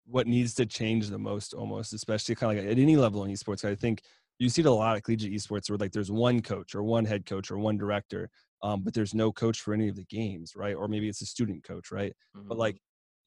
what 0.05 0.25
needs 0.25 0.55
to 0.55 0.65
change 0.65 1.09
the 1.09 1.19
most 1.19 1.53
almost 1.53 1.93
especially 1.93 2.33
kind 2.33 2.57
of 2.57 2.63
like 2.65 2.71
at 2.71 2.79
any 2.79 2.95
level 2.95 3.23
in 3.23 3.31
esports 3.31 3.63
i 3.63 3.75
think 3.75 4.01
you 4.39 4.49
see 4.49 4.63
it 4.63 4.65
a 4.65 4.71
lot 4.71 4.97
of 4.97 5.03
collegiate 5.03 5.31
esports 5.31 5.69
where 5.69 5.77
like 5.77 5.91
there's 5.91 6.11
one 6.11 6.41
coach 6.41 6.73
or 6.73 6.81
one 6.81 7.05
head 7.05 7.27
coach 7.27 7.51
or 7.51 7.59
one 7.59 7.77
director 7.77 8.27
um, 8.63 8.81
but 8.81 8.93
there's 8.93 9.13
no 9.13 9.31
coach 9.31 9.61
for 9.61 9.73
any 9.73 9.87
of 9.87 9.95
the 9.95 10.05
games 10.05 10.53
right? 10.55 10.75
Or 10.75 10.87
maybe 10.87 11.07
it's 11.07 11.21
a 11.21 11.27
student 11.27 11.63
coach 11.63 11.91
right? 11.91 12.13
Mm-hmm. 12.35 12.47
but 12.47 12.57
like 12.57 12.77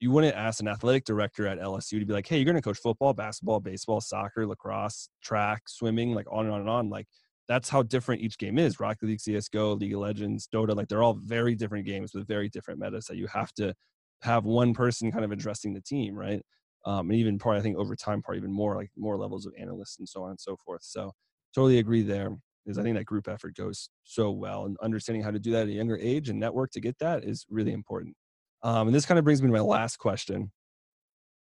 you 0.01 0.11
wouldn't 0.11 0.35
ask 0.35 0.61
an 0.61 0.67
athletic 0.67 1.05
director 1.05 1.47
at 1.47 1.61
lsu 1.61 2.01
to 2.01 2.05
be 2.05 2.13
like 2.13 2.27
hey 2.27 2.37
you're 2.37 2.45
going 2.45 2.57
to 2.57 2.63
coach 2.63 2.79
football 2.79 3.15
basketball 3.15 3.61
baseball 3.61 4.01
soccer 4.01 4.45
lacrosse 4.45 5.09
track 5.23 5.63
swimming 5.69 6.15
like 6.15 6.27
on 6.33 6.47
and 6.47 6.55
on 6.55 6.61
and 6.61 6.69
on 6.69 6.91
like 6.91 7.07
that's 7.49 7.69
how 7.69 7.83
different 7.83 8.23
each 8.23 8.39
game 8.39 8.59
is 8.59 8.81
rocket 8.81 9.07
league 9.07 9.19
csgo 9.19 9.79
league 9.79 9.95
of 9.95 10.01
legends 10.01 10.49
dota 10.53 10.75
like 10.75 10.89
they're 10.89 11.03
all 11.03 11.19
very 11.23 11.55
different 11.55 11.85
games 11.87 12.13
with 12.15 12.27
very 12.27 12.49
different 12.49 12.81
metas 12.81 13.07
that 13.07 13.17
you 13.17 13.27
have 13.27 13.53
to 13.53 13.75
have 14.23 14.45
one 14.45 14.73
person 14.73 15.13
kind 15.13 15.25
of 15.25 15.33
addressing 15.33 15.75
the 15.75 15.81
team 15.81 16.15
right 16.15 16.43
um, 16.87 17.11
and 17.11 17.19
even 17.19 17.39
part 17.39 17.57
I 17.57 17.61
think 17.61 17.77
over 17.77 17.97
time, 17.97 18.23
part 18.23 18.37
even 18.37 18.53
more 18.53 18.77
like 18.77 18.91
more 18.97 19.17
levels 19.17 19.47
of 19.47 19.55
analysts 19.59 19.99
and 19.99 20.09
so 20.09 20.23
on 20.23 20.31
and 20.31 20.41
so 20.41 20.57
forth. 20.57 20.83
So 20.83 21.13
totally 21.55 21.79
agree 21.79 22.03
there. 22.03 22.37
Is 22.67 22.79
I 22.79 22.83
think 22.83 22.97
that 22.97 23.05
group 23.05 23.29
effort 23.29 23.57
goes 23.57 23.91
so 24.05 24.31
well, 24.31 24.65
and 24.65 24.77
understanding 24.83 25.23
how 25.23 25.31
to 25.31 25.39
do 25.39 25.51
that 25.53 25.63
at 25.63 25.69
a 25.69 25.73
younger 25.73 25.99
age 25.99 26.31
and 26.31 26.41
network 26.41 26.71
to 26.73 26.81
get 26.81 26.99
that 26.99 27.23
is 27.23 27.45
really 27.51 27.73
important. 27.73 28.17
Um, 28.63 28.89
and 28.89 28.95
this 28.95 29.05
kind 29.05 29.19
of 29.19 29.25
brings 29.25 29.43
me 29.43 29.49
to 29.49 29.53
my 29.53 29.61
last 29.61 29.99
question. 29.99 30.51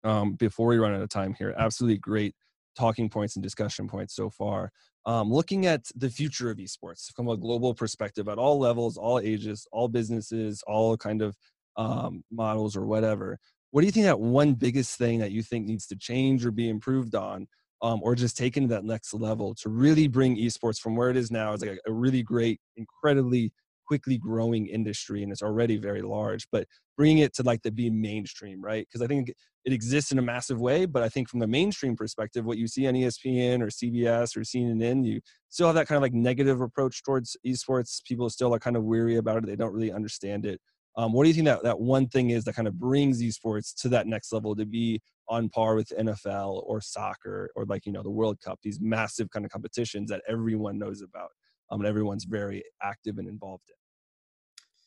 Um, 0.04 0.36
before 0.36 0.68
we 0.68 0.78
run 0.78 0.94
out 0.94 1.02
of 1.02 1.10
time 1.10 1.34
here, 1.34 1.56
absolutely 1.58 1.98
great 1.98 2.36
talking 2.78 3.10
points 3.10 3.36
and 3.36 3.44
discussion 3.44 3.88
points 3.88 4.16
so 4.16 4.30
far. 4.30 4.72
Um, 5.06 5.32
looking 5.32 5.66
at 5.66 5.86
the 5.96 6.10
future 6.10 6.52
of 6.52 6.58
esports 6.58 7.14
from 7.16 7.30
a 7.30 7.38
global 7.38 7.74
perspective 7.74 8.28
at 8.28 8.38
all 8.38 8.60
levels, 8.60 8.98
all 8.98 9.20
ages, 9.20 9.66
all 9.72 9.88
businesses, 9.88 10.64
all 10.68 10.98
kind 10.98 11.22
of 11.22 11.36
um, 11.78 12.24
models 12.32 12.76
or 12.76 12.86
whatever 12.86 13.40
what 13.72 13.82
do 13.82 13.86
you 13.86 13.92
think 13.92 14.06
that 14.06 14.20
one 14.20 14.54
biggest 14.54 14.98
thing 14.98 15.20
that 15.20 15.32
you 15.32 15.44
think 15.44 15.68
needs 15.68 15.88
to 15.88 15.96
change 15.96 16.46
or 16.46 16.52
be 16.52 16.70
improved 16.70 17.16
on 17.16 17.48
um, 17.82 18.00
or 18.02 18.16
just 18.16 18.38
taken 18.38 18.64
to 18.64 18.70
that 18.70 18.84
next 18.84 19.14
level 19.14 19.54
to 19.56 19.70
really 19.70 20.08
bring 20.08 20.38
esports 20.38 20.80
from 20.80 20.96
where 20.96 21.10
it 21.10 21.18
is 21.18 21.32
now 21.32 21.54
is 21.54 21.62
like 21.62 21.78
a, 21.86 21.90
a 21.90 21.94
really 21.94 22.24
great 22.24 22.60
incredibly 22.76 23.52
quickly 23.88 24.18
growing 24.18 24.68
industry 24.68 25.24
and 25.24 25.32
it's 25.32 25.42
already 25.42 25.78
very 25.78 26.02
large 26.02 26.48
but 26.52 26.68
bringing 26.98 27.20
it 27.20 27.34
to 27.34 27.44
like 27.44 27.62
the 27.62 27.72
be 27.72 27.90
mainstream 27.90 28.62
right? 28.62 28.88
Because 28.88 29.04
i 29.04 29.08
think 29.08 29.32
it 29.66 29.74
exists 29.74 30.12
in 30.12 30.20
a 30.20 30.22
massive 30.22 30.60
way 30.60 30.86
but 30.86 31.04
i 31.04 31.10
think 31.10 31.30
from 31.30 31.40
the 31.40 31.48
mainstream 31.48 31.96
perspective 31.96 32.46
what 32.46 32.58
you 32.58 32.68
see 32.68 32.88
on 32.88 32.94
espn 32.94 33.62
or 33.62 33.68
cbs 33.68 34.36
or 34.36 34.42
cnn 34.42 35.06
you 35.06 35.20
still 35.50 35.68
have 35.68 35.76
that 35.76 35.88
kind 35.88 35.98
of 35.98 36.02
like 36.02 36.14
negative 36.14 36.62
approach 36.62 37.04
towards 37.04 37.38
esports. 37.46 38.04
People 38.04 38.30
still 38.30 38.54
are 38.54 38.60
kind 38.60 38.76
of 38.76 38.84
weary 38.84 39.18
about 39.18 39.38
it. 39.38 39.48
They 39.48 39.56
don't 39.56 39.74
really 39.74 39.92
understand 39.92 40.46
it. 40.46 40.60
Um, 40.96 41.14
what 41.14 41.24
do 41.24 41.30
you 41.30 41.34
think 41.34 41.46
that, 41.46 41.64
that 41.64 41.80
one 41.80 42.08
thing 42.08 42.32
is 42.32 42.44
that 42.46 42.56
kind 42.56 42.68
of 42.68 42.80
brings 42.80 43.22
esports 43.22 43.74
to 43.82 43.90
that 43.90 44.08
next 44.08 44.32
level 44.34 44.56
to 44.56 44.66
be 44.66 45.00
on 45.30 45.50
par 45.50 45.76
with 45.76 45.94
NFL 45.98 46.64
or 46.66 46.82
soccer 46.82 47.52
or 47.56 47.66
like, 47.66 47.86
you 47.86 47.92
know, 47.92 48.02
the 48.02 48.10
World 48.10 48.40
Cup, 48.42 48.60
these 48.64 48.80
massive 48.82 49.30
kind 49.30 49.46
of 49.46 49.52
competitions 49.52 50.10
that 50.10 50.22
everyone 50.28 50.80
knows 50.80 51.02
about 51.02 51.30
um, 51.70 51.82
and 51.82 51.88
everyone's 51.88 52.26
very 52.26 52.64
active 52.82 53.18
and 53.18 53.28
involved 53.28 53.70
in? 53.70 53.76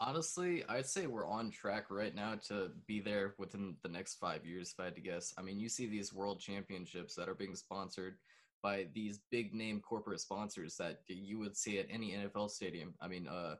Honestly, 0.03 0.65
I'd 0.67 0.87
say 0.87 1.07
we're 1.07 1.27
on 1.27 1.51
track 1.51 1.91
right 1.91 2.15
now 2.15 2.37
to 2.49 2.71
be 2.87 3.01
there 3.01 3.35
within 3.39 3.77
the 3.83 3.89
next 3.89 4.15
five 4.15 4.47
years, 4.47 4.73
if 4.73 4.81
I 4.81 4.87
had 4.87 4.95
to 4.95 5.03
guess. 5.03 5.35
I 5.37 5.43
mean, 5.43 5.61
you 5.61 5.69
see 5.69 5.87
these 5.87 6.15
world 6.15 6.41
championships 6.41 7.15
that 7.17 7.29
are 7.29 7.35
being 7.35 7.55
sponsored 7.55 8.15
by 8.63 8.87
these 8.95 9.21
big 9.31 9.53
name 9.55 9.81
corporate 9.81 10.21
sponsors 10.21 10.77
that 10.77 11.01
you 11.07 11.39
would 11.39 11.57
see 11.57 11.79
at 11.79 11.87
any 11.91 12.13
NFL 12.13 12.51
stadium. 12.51 12.95
I 13.01 13.09
mean, 13.09 13.29
uh, 13.29 13.57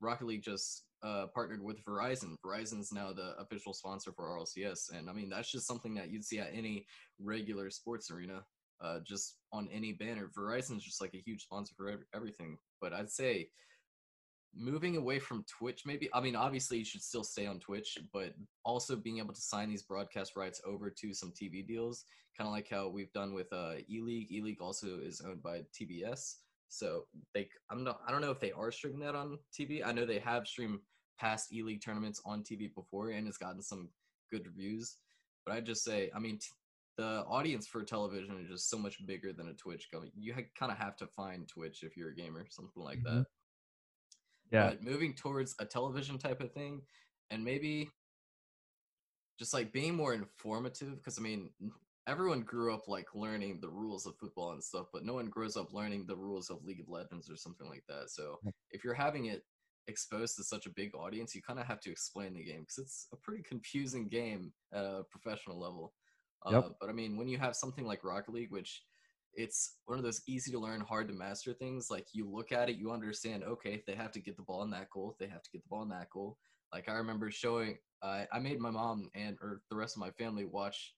Rocket 0.00 0.26
League 0.26 0.42
just 0.42 0.84
uh, 1.02 1.26
partnered 1.34 1.62
with 1.62 1.84
Verizon. 1.84 2.36
Verizon's 2.44 2.92
now 2.92 3.12
the 3.12 3.34
official 3.38 3.72
sponsor 3.72 4.12
for 4.12 4.24
RLCS, 4.24 4.96
and 4.96 5.08
I 5.08 5.12
mean 5.12 5.28
that's 5.28 5.50
just 5.50 5.66
something 5.66 5.94
that 5.94 6.10
you'd 6.10 6.24
see 6.24 6.38
at 6.38 6.50
any 6.52 6.86
regular 7.20 7.70
sports 7.70 8.10
arena, 8.10 8.42
uh, 8.84 8.98
just 9.06 9.36
on 9.52 9.68
any 9.72 9.92
banner. 9.92 10.30
Verizon's 10.36 10.84
just 10.84 11.00
like 11.00 11.14
a 11.14 11.22
huge 11.24 11.44
sponsor 11.44 11.74
for 11.76 12.04
everything. 12.14 12.58
But 12.80 12.92
I'd 12.92 13.10
say 13.10 13.48
moving 14.56 14.96
away 14.96 15.18
from 15.18 15.44
Twitch, 15.58 15.82
maybe. 15.86 16.08
I 16.12 16.20
mean, 16.20 16.36
obviously 16.36 16.78
you 16.78 16.84
should 16.84 17.02
still 17.02 17.24
stay 17.24 17.46
on 17.46 17.58
Twitch, 17.58 17.98
but 18.12 18.34
also 18.64 18.96
being 18.96 19.18
able 19.18 19.34
to 19.34 19.40
sign 19.40 19.70
these 19.70 19.82
broadcast 19.82 20.36
rights 20.36 20.60
over 20.66 20.90
to 20.90 21.14
some 21.14 21.32
TV 21.32 21.66
deals, 21.66 22.04
kind 22.36 22.46
of 22.46 22.52
like 22.52 22.68
how 22.70 22.88
we've 22.88 23.12
done 23.12 23.34
with 23.34 23.52
uh, 23.52 23.74
E 23.90 24.00
League. 24.00 24.30
E 24.30 24.40
League 24.42 24.60
also 24.60 24.98
is 25.02 25.22
owned 25.26 25.42
by 25.42 25.62
TBS. 25.72 26.34
So 26.68 27.04
they, 27.34 27.48
I'm 27.70 27.84
not, 27.84 28.00
I 28.06 28.10
don't 28.10 28.20
know 28.20 28.30
if 28.30 28.40
they 28.40 28.52
are 28.52 28.70
streaming 28.70 29.00
that 29.00 29.14
on 29.14 29.38
TV. 29.58 29.84
I 29.84 29.92
know 29.92 30.04
they 30.04 30.18
have 30.18 30.46
streamed 30.46 30.80
past 31.18 31.52
E 31.52 31.62
League 31.62 31.82
tournaments 31.82 32.20
on 32.24 32.42
TV 32.42 32.74
before 32.74 33.10
and 33.10 33.26
it's 33.26 33.38
gotten 33.38 33.62
some 33.62 33.88
good 34.30 34.46
reviews. 34.46 34.96
But 35.46 35.54
I 35.54 35.60
just 35.60 35.84
say, 35.84 36.10
I 36.14 36.18
mean, 36.18 36.38
t- 36.38 36.48
the 36.96 37.24
audience 37.26 37.66
for 37.66 37.82
television 37.82 38.40
is 38.40 38.48
just 38.48 38.70
so 38.70 38.78
much 38.78 39.04
bigger 39.06 39.32
than 39.32 39.48
a 39.48 39.54
Twitch. 39.54 39.88
Going, 39.92 40.10
you 40.16 40.34
ha- 40.34 40.50
kind 40.58 40.72
of 40.72 40.78
have 40.78 40.96
to 40.96 41.06
find 41.06 41.48
Twitch 41.48 41.82
if 41.82 41.96
you're 41.96 42.10
a 42.10 42.14
gamer, 42.14 42.46
something 42.50 42.82
like 42.82 42.98
mm-hmm. 42.98 43.18
that. 43.18 43.26
Yeah. 44.52 44.70
But 44.70 44.82
moving 44.82 45.14
towards 45.14 45.54
a 45.58 45.64
television 45.64 46.18
type 46.18 46.40
of 46.40 46.52
thing, 46.52 46.82
and 47.30 47.44
maybe 47.44 47.88
just 49.38 49.54
like 49.54 49.72
being 49.72 49.94
more 49.94 50.14
informative, 50.14 50.96
because 50.96 51.18
I 51.18 51.22
mean, 51.22 51.50
everyone 52.06 52.42
grew 52.42 52.72
up 52.72 52.86
like 52.86 53.14
learning 53.14 53.58
the 53.60 53.68
rules 53.68 54.06
of 54.06 54.16
football 54.16 54.52
and 54.52 54.62
stuff, 54.62 54.86
but 54.92 55.04
no 55.04 55.14
one 55.14 55.26
grows 55.26 55.56
up 55.56 55.72
learning 55.72 56.04
the 56.06 56.16
rules 56.16 56.50
of 56.50 56.64
League 56.64 56.80
of 56.80 56.88
Legends 56.88 57.30
or 57.30 57.36
something 57.36 57.68
like 57.68 57.84
that. 57.88 58.10
So 58.10 58.38
if 58.70 58.84
you're 58.84 58.94
having 58.94 59.26
it 59.26 59.42
exposed 59.86 60.36
to 60.36 60.44
such 60.44 60.66
a 60.66 60.70
big 60.70 60.94
audience, 60.94 61.34
you 61.34 61.42
kind 61.42 61.58
of 61.58 61.66
have 61.66 61.80
to 61.80 61.90
explain 61.90 62.34
the 62.34 62.44
game 62.44 62.60
because 62.60 62.78
it's 62.78 63.06
a 63.12 63.16
pretty 63.16 63.42
confusing 63.42 64.08
game 64.08 64.52
at 64.72 64.84
a 64.84 65.02
professional 65.10 65.58
level. 65.58 65.92
Yep. 66.50 66.64
Uh, 66.64 66.68
but 66.80 66.90
I 66.90 66.92
mean, 66.92 67.16
when 67.16 67.28
you 67.28 67.38
have 67.38 67.56
something 67.56 67.86
like 67.86 68.04
Rocket 68.04 68.32
League, 68.32 68.50
which 68.50 68.82
it's 69.36 69.76
one 69.86 69.98
of 69.98 70.04
those 70.04 70.22
easy 70.26 70.52
to 70.52 70.58
learn, 70.58 70.80
hard 70.80 71.08
to 71.08 71.14
master 71.14 71.52
things. 71.52 71.88
Like 71.90 72.06
you 72.12 72.30
look 72.30 72.52
at 72.52 72.68
it, 72.68 72.76
you 72.76 72.90
understand. 72.90 73.44
Okay, 73.44 73.82
they 73.86 73.94
have 73.94 74.12
to 74.12 74.20
get 74.20 74.36
the 74.36 74.42
ball 74.42 74.62
in 74.62 74.70
that 74.70 74.90
goal. 74.90 75.16
They 75.18 75.26
have 75.26 75.42
to 75.42 75.50
get 75.50 75.62
the 75.62 75.68
ball 75.68 75.82
in 75.82 75.88
that 75.90 76.10
goal. 76.10 76.38
Like 76.72 76.88
I 76.88 76.92
remember 76.92 77.30
showing, 77.30 77.78
uh, 78.02 78.24
I 78.32 78.38
made 78.38 78.60
my 78.60 78.70
mom 78.70 79.10
and 79.14 79.36
or 79.40 79.62
the 79.70 79.76
rest 79.76 79.96
of 79.96 80.00
my 80.00 80.10
family 80.10 80.44
watch 80.44 80.94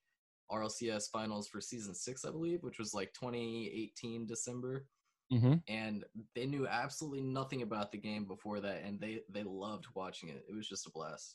RLCS 0.51 1.11
finals 1.11 1.49
for 1.49 1.61
season 1.61 1.95
six, 1.95 2.25
I 2.25 2.31
believe, 2.31 2.63
which 2.63 2.79
was 2.79 2.95
like 2.95 3.13
2018 3.15 4.27
December. 4.27 4.87
Mm-hmm. 5.33 5.55
and 5.67 6.05
they 6.37 6.47
knew 6.47 6.69
absolutely 6.69 7.21
nothing 7.21 7.63
about 7.63 7.91
the 7.91 7.99
game 7.99 8.27
before 8.27 8.61
that, 8.61 8.83
and 8.85 9.01
they 9.01 9.23
they 9.29 9.43
loved 9.43 9.87
watching 9.97 10.29
it. 10.29 10.45
It 10.49 10.55
was 10.55 10.69
just 10.69 10.87
a 10.87 10.91
blast. 10.91 11.35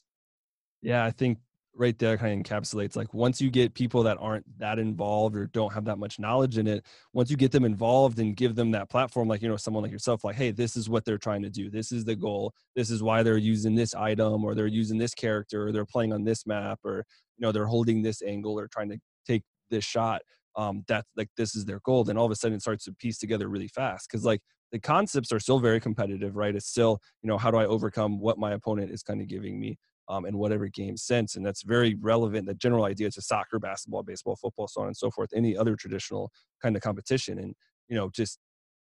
Yeah, 0.82 1.04
I 1.04 1.12
think 1.12 1.40
right 1.74 1.98
there 2.00 2.18
kind 2.18 2.40
of 2.40 2.46
encapsulates 2.46 2.96
like 2.96 3.14
once 3.14 3.40
you 3.40 3.50
get 3.50 3.74
people 3.74 4.04
that 4.04 4.18
aren't 4.20 4.46
that 4.60 4.78
involved 4.78 5.36
or 5.36 5.48
don't 5.48 5.74
have 5.74 5.86
that 5.86 5.98
much 5.98 6.20
knowledge 6.20 6.58
in 6.58 6.68
it 6.68 6.86
once 7.14 7.32
you 7.32 7.38
get 7.38 7.52
them 7.52 7.64
involved 7.64 8.20
and 8.20 8.36
give 8.36 8.56
them 8.56 8.72
that 8.72 8.90
platform 8.90 9.28
like 9.28 9.42
you 9.42 9.48
know 9.48 9.56
someone 9.56 9.82
like 9.82 9.92
yourself 9.92 10.24
like 10.24 10.36
hey 10.36 10.52
this 10.52 10.76
is 10.76 10.90
what 10.90 11.06
they're 11.06 11.18
trying 11.18 11.42
to 11.42 11.50
do. 11.50 11.70
This 11.70 11.92
is 11.92 12.06
the 12.06 12.16
goal. 12.16 12.54
This 12.76 12.90
is 12.90 13.02
why 13.02 13.24
they're 13.24 13.38
using 13.38 13.76
this 13.76 13.96
item 13.96 14.44
or 14.44 14.54
they're 14.54 14.68
using 14.68 14.98
this 14.98 15.14
character 15.14 15.68
or 15.68 15.72
they're 15.72 15.86
playing 15.86 16.14
on 16.14 16.24
this 16.24 16.46
map 16.46 16.80
or 16.84 17.06
you 17.38 17.46
know 17.46 17.52
they're 17.52 17.66
holding 17.66 18.02
this 18.02 18.22
angle 18.22 18.60
or 18.60 18.68
trying 18.68 18.90
to 18.90 18.98
take 19.26 19.44
this 19.70 19.86
shot 19.86 20.22
um 20.58 20.84
that's 20.88 21.08
like 21.16 21.30
this 21.38 21.56
is 21.56 21.66
their 21.66 21.80
goal. 21.86 22.04
Then 22.04 22.18
all 22.18 22.26
of 22.26 22.32
a 22.32 22.36
sudden 22.36 22.58
it 22.58 22.62
starts 22.62 22.86
to 22.86 22.94
piece 22.94 23.18
together 23.18 23.48
really 23.48 23.70
fast 23.70 24.10
because 24.10 24.26
like 24.26 24.42
the 24.72 24.80
concepts 24.80 25.32
are 25.32 25.40
still 25.40 25.60
very 25.60 25.80
competitive 25.80 26.36
right? 26.36 26.56
It's 26.56 26.68
still 26.68 27.00
you 27.22 27.28
know 27.30 27.38
how 27.38 27.50
do 27.50 27.58
i 27.58 27.66
overcome 27.66 28.20
what 28.20 28.38
my 28.38 28.52
opponent 28.54 28.92
is 28.92 29.04
kind 29.04 29.22
of 29.22 29.28
giving 29.28 29.60
me 29.60 29.78
um, 30.12 30.26
in 30.26 30.38
whatever 30.38 30.68
game 30.68 30.98
sense. 30.98 31.36
And 31.36 31.46
that's 31.46 31.64
very 31.64 31.96
relevant, 31.96 32.46
the 32.46 32.54
general 32.54 32.84
idea 32.86 33.10
to 33.10 33.22
soccer, 33.22 33.60
basketball, 33.60 34.04
baseball, 34.04 34.36
football, 34.36 34.68
so 34.68 34.82
on 34.82 34.88
and 34.88 34.98
so 34.98 35.10
forth, 35.10 35.30
any 35.34 35.56
other 35.56 35.76
traditional 35.76 36.32
kind 36.62 36.76
of 36.76 36.82
competition. 36.82 37.40
And, 37.40 37.56
you 37.88 37.96
know, 37.96 38.10
just 38.10 38.38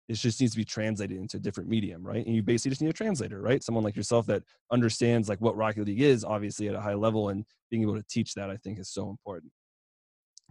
it 0.08 0.14
just 0.14 0.40
needs 0.40 0.52
to 0.52 0.58
be 0.58 0.64
translated 0.64 1.16
into 1.16 1.37
a 1.37 1.40
different 1.40 1.70
medium, 1.70 2.04
right? 2.04 2.26
And 2.26 2.35
you 2.35 2.42
basically 2.42 2.70
just 2.70 2.82
need 2.82 2.90
a 2.90 2.92
translator, 2.92 3.40
right? 3.40 3.62
Someone 3.62 3.85
like 3.85 3.96
yourself 3.96 4.26
that 4.26 4.42
understands 4.72 5.28
like 5.28 5.40
what 5.40 5.56
Rocket 5.56 5.87
League 5.87 6.00
is, 6.00 6.24
obviously 6.24 6.68
at 6.68 6.74
a 6.74 6.80
high 6.80 6.94
level, 6.94 7.28
and 7.28 7.44
being 7.70 7.82
able 7.82 7.94
to 7.94 8.04
teach 8.11 8.35
that, 8.35 8.50
I 8.50 8.56
think, 8.56 8.80
is 8.80 8.90
so 8.90 9.08
important. 9.08 9.52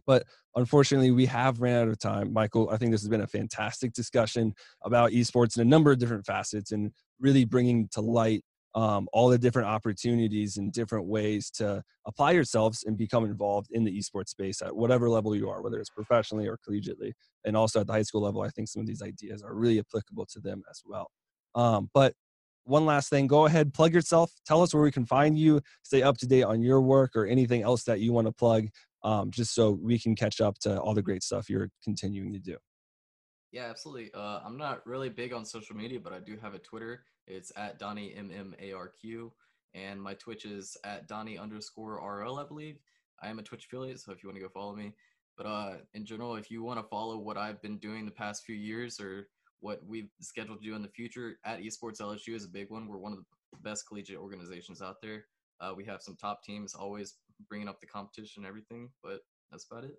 But 0.07 0.23
unfortunately, 0.55 1.11
we 1.11 1.25
have 1.27 1.61
ran 1.61 1.83
out 1.83 1.89
of 1.89 1.99
time. 1.99 2.33
Michael, 2.33 2.69
I 2.69 2.77
think 2.77 2.91
this 2.91 3.01
has 3.01 3.09
been 3.09 3.21
a 3.21 3.27
fantastic 3.27 3.93
discussion 3.93 4.53
about 4.83 5.11
esports 5.11 5.57
in 5.57 5.61
a 5.61 5.69
number 5.69 5.91
of 5.91 5.99
different 5.99 6.25
facets 6.25 6.71
and 6.71 6.91
really 7.19 7.45
bringing 7.45 7.87
to 7.89 8.01
light 8.01 8.43
um, 8.73 9.07
all 9.11 9.29
the 9.29 9.37
different 9.37 9.67
opportunities 9.67 10.57
and 10.57 10.71
different 10.71 11.05
ways 11.05 11.49
to 11.51 11.83
apply 12.05 12.31
yourselves 12.31 12.83
and 12.85 12.97
become 12.97 13.25
involved 13.25 13.67
in 13.71 13.83
the 13.83 13.97
esports 13.97 14.29
space 14.29 14.61
at 14.61 14.75
whatever 14.75 15.09
level 15.09 15.35
you 15.35 15.49
are, 15.49 15.61
whether 15.61 15.79
it's 15.79 15.89
professionally 15.89 16.47
or 16.47 16.57
collegiately. 16.57 17.13
And 17.45 17.57
also 17.57 17.81
at 17.81 17.87
the 17.87 17.93
high 17.93 18.03
school 18.03 18.21
level, 18.21 18.41
I 18.41 18.49
think 18.49 18.69
some 18.69 18.79
of 18.79 18.87
these 18.87 19.01
ideas 19.01 19.43
are 19.43 19.53
really 19.53 19.79
applicable 19.79 20.25
to 20.27 20.39
them 20.39 20.63
as 20.69 20.81
well. 20.85 21.11
Um, 21.55 21.89
but 21.93 22.13
one 22.63 22.85
last 22.85 23.09
thing, 23.09 23.27
go 23.27 23.45
ahead, 23.45 23.73
plug 23.73 23.93
yourself. 23.93 24.31
Tell 24.45 24.61
us 24.61 24.73
where 24.73 24.83
we 24.83 24.91
can 24.91 25.05
find 25.05 25.37
you. 25.37 25.61
Stay 25.83 26.03
up 26.03 26.17
to 26.19 26.27
date 26.27 26.43
on 26.43 26.61
your 26.61 26.79
work 26.81 27.15
or 27.15 27.25
anything 27.25 27.63
else 27.63 27.83
that 27.83 27.99
you 27.99 28.13
want 28.13 28.27
to 28.27 28.33
plug, 28.33 28.67
um, 29.03 29.31
just 29.31 29.53
so 29.53 29.71
we 29.71 29.99
can 29.99 30.15
catch 30.15 30.39
up 30.39 30.59
to 30.59 30.79
all 30.79 30.93
the 30.93 31.01
great 31.01 31.23
stuff 31.23 31.49
you're 31.49 31.69
continuing 31.83 32.31
to 32.33 32.39
do. 32.39 32.55
Yeah, 33.51 33.65
absolutely. 33.69 34.11
Uh, 34.13 34.39
I'm 34.45 34.57
not 34.57 34.85
really 34.87 35.09
big 35.09 35.33
on 35.33 35.43
social 35.45 35.75
media, 35.75 35.99
but 35.99 36.13
I 36.13 36.19
do 36.19 36.37
have 36.41 36.53
a 36.53 36.59
Twitter. 36.59 37.03
It's 37.27 37.51
at 37.57 37.79
Donnie 37.79 38.13
M 38.15 38.31
M 38.33 38.55
A 38.59 38.71
R 38.71 38.87
Q, 38.87 39.31
and 39.73 40.01
my 40.01 40.13
Twitch 40.13 40.45
is 40.45 40.77
at 40.83 41.07
Donnie 41.07 41.37
underscore 41.37 41.95
RL, 41.95 42.39
I 42.39 42.45
believe. 42.45 42.77
I 43.21 43.29
am 43.29 43.39
a 43.39 43.43
Twitch 43.43 43.65
affiliate, 43.65 43.99
so 43.99 44.11
if 44.11 44.23
you 44.23 44.29
want 44.29 44.37
to 44.37 44.41
go 44.41 44.49
follow 44.49 44.75
me. 44.75 44.93
But 45.37 45.45
uh, 45.45 45.73
in 45.93 46.05
general, 46.05 46.35
if 46.35 46.49
you 46.49 46.63
want 46.63 46.79
to 46.79 46.87
follow 46.87 47.17
what 47.17 47.37
I've 47.37 47.61
been 47.61 47.77
doing 47.77 48.05
the 48.05 48.11
past 48.11 48.43
few 48.45 48.55
years 48.55 48.99
or 48.99 49.27
what 49.59 49.81
we've 49.85 50.09
scheduled 50.19 50.61
to 50.61 50.67
do 50.69 50.75
in 50.75 50.81
the 50.81 50.87
future, 50.87 51.37
at 51.45 51.61
Esports 51.61 52.01
LSU 52.01 52.35
is 52.35 52.45
a 52.45 52.49
big 52.49 52.69
one. 52.69 52.87
We're 52.87 52.97
one 52.97 53.11
of 53.11 53.19
the 53.19 53.25
best 53.61 53.87
collegiate 53.87 54.17
organizations 54.17 54.81
out 54.81 55.01
there. 55.01 55.25
Uh, 55.59 55.73
we 55.75 55.85
have 55.85 56.01
some 56.01 56.15
top 56.15 56.43
teams 56.43 56.73
always 56.73 57.15
bringing 57.47 57.67
up 57.67 57.79
the 57.79 57.85
competition 57.85 58.43
and 58.43 58.49
everything, 58.49 58.89
but 59.03 59.19
that's 59.51 59.65
about 59.69 59.83
it. 59.83 59.95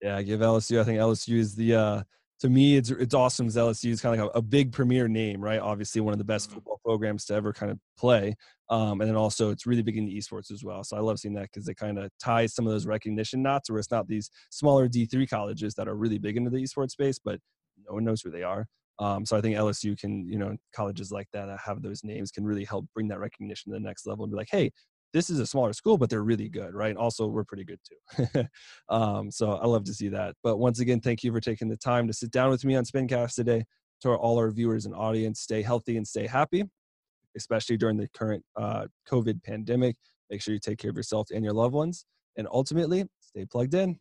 Yeah, 0.00 0.16
I 0.16 0.22
give 0.22 0.40
LSU. 0.40 0.80
I 0.80 0.84
think 0.84 0.98
LSU 0.98 1.38
is 1.38 1.54
the 1.54 1.74
uh, 1.74 2.02
to 2.40 2.50
me, 2.50 2.76
it's 2.76 2.90
it's 2.90 3.14
awesome. 3.14 3.48
LSU 3.48 3.90
is 3.90 4.00
kind 4.00 4.18
of 4.18 4.26
like 4.26 4.34
a, 4.34 4.38
a, 4.38 4.42
big 4.42 4.72
premier 4.72 5.08
name, 5.08 5.40
right? 5.40 5.58
Obviously, 5.58 6.00
one 6.00 6.12
of 6.12 6.18
the 6.18 6.24
best 6.24 6.46
mm-hmm. 6.46 6.56
football 6.56 6.80
programs 6.84 7.24
to 7.26 7.34
ever 7.34 7.52
kind 7.52 7.72
of 7.72 7.78
play, 7.98 8.34
um, 8.68 9.00
and 9.00 9.08
then 9.08 9.16
also 9.16 9.50
it's 9.50 9.66
really 9.66 9.82
big 9.82 9.96
in 9.96 10.04
the 10.04 10.16
esports 10.16 10.50
as 10.50 10.62
well. 10.62 10.84
So 10.84 10.96
I 10.96 11.00
love 11.00 11.18
seeing 11.18 11.34
that 11.34 11.48
because 11.52 11.66
it 11.68 11.76
kind 11.76 11.98
of 11.98 12.10
ties 12.20 12.54
some 12.54 12.66
of 12.66 12.72
those 12.72 12.86
recognition 12.86 13.42
knots, 13.42 13.70
where 13.70 13.78
it's 13.78 13.90
not 13.90 14.06
these 14.06 14.30
smaller 14.50 14.86
D 14.86 15.06
three 15.06 15.26
colleges 15.26 15.74
that 15.74 15.88
are 15.88 15.96
really 15.96 16.18
big 16.18 16.36
into 16.36 16.50
the 16.50 16.62
esports 16.62 16.90
space, 16.90 17.18
but 17.18 17.40
no 17.88 17.94
one 17.94 18.04
knows 18.04 18.20
who 18.20 18.30
they 18.30 18.42
are. 18.42 18.66
Um, 18.98 19.26
so 19.26 19.36
I 19.36 19.40
think 19.40 19.56
LSU 19.56 19.98
can, 19.98 20.26
you 20.26 20.38
know, 20.38 20.56
colleges 20.74 21.12
like 21.12 21.28
that 21.32 21.46
that 21.46 21.58
have 21.64 21.82
those 21.82 22.02
names 22.02 22.30
can 22.30 22.44
really 22.44 22.64
help 22.64 22.86
bring 22.94 23.08
that 23.08 23.20
recognition 23.20 23.70
to 23.70 23.78
the 23.78 23.84
next 23.84 24.06
level 24.06 24.24
and 24.24 24.32
be 24.32 24.36
like, 24.36 24.48
hey, 24.50 24.72
this 25.12 25.30
is 25.30 25.38
a 25.38 25.46
smaller 25.46 25.72
school, 25.72 25.96
but 25.96 26.10
they're 26.10 26.22
really 26.22 26.48
good, 26.48 26.74
right? 26.74 26.96
Also, 26.96 27.26
we're 27.26 27.44
pretty 27.44 27.64
good 27.64 27.80
too. 27.84 28.44
um, 28.88 29.30
so 29.30 29.52
I 29.52 29.66
love 29.66 29.84
to 29.84 29.94
see 29.94 30.08
that. 30.08 30.34
But 30.42 30.58
once 30.58 30.80
again, 30.80 31.00
thank 31.00 31.24
you 31.24 31.32
for 31.32 31.40
taking 31.40 31.68
the 31.68 31.76
time 31.76 32.06
to 32.06 32.12
sit 32.12 32.30
down 32.30 32.50
with 32.50 32.64
me 32.64 32.76
on 32.76 32.84
Spincast 32.84 33.34
today. 33.34 33.64
To 34.02 34.10
all 34.10 34.36
our 34.38 34.50
viewers 34.50 34.84
and 34.84 34.94
audience, 34.94 35.40
stay 35.40 35.62
healthy 35.62 35.96
and 35.96 36.06
stay 36.06 36.26
happy, 36.26 36.64
especially 37.34 37.78
during 37.78 37.96
the 37.96 38.08
current 38.08 38.44
uh, 38.54 38.88
COVID 39.10 39.42
pandemic. 39.42 39.96
Make 40.28 40.42
sure 40.42 40.52
you 40.52 40.60
take 40.60 40.78
care 40.78 40.90
of 40.90 40.96
yourself 40.96 41.28
and 41.34 41.42
your 41.42 41.54
loved 41.54 41.72
ones. 41.72 42.04
And 42.36 42.46
ultimately, 42.50 43.06
stay 43.20 43.46
plugged 43.46 43.72
in. 43.72 43.98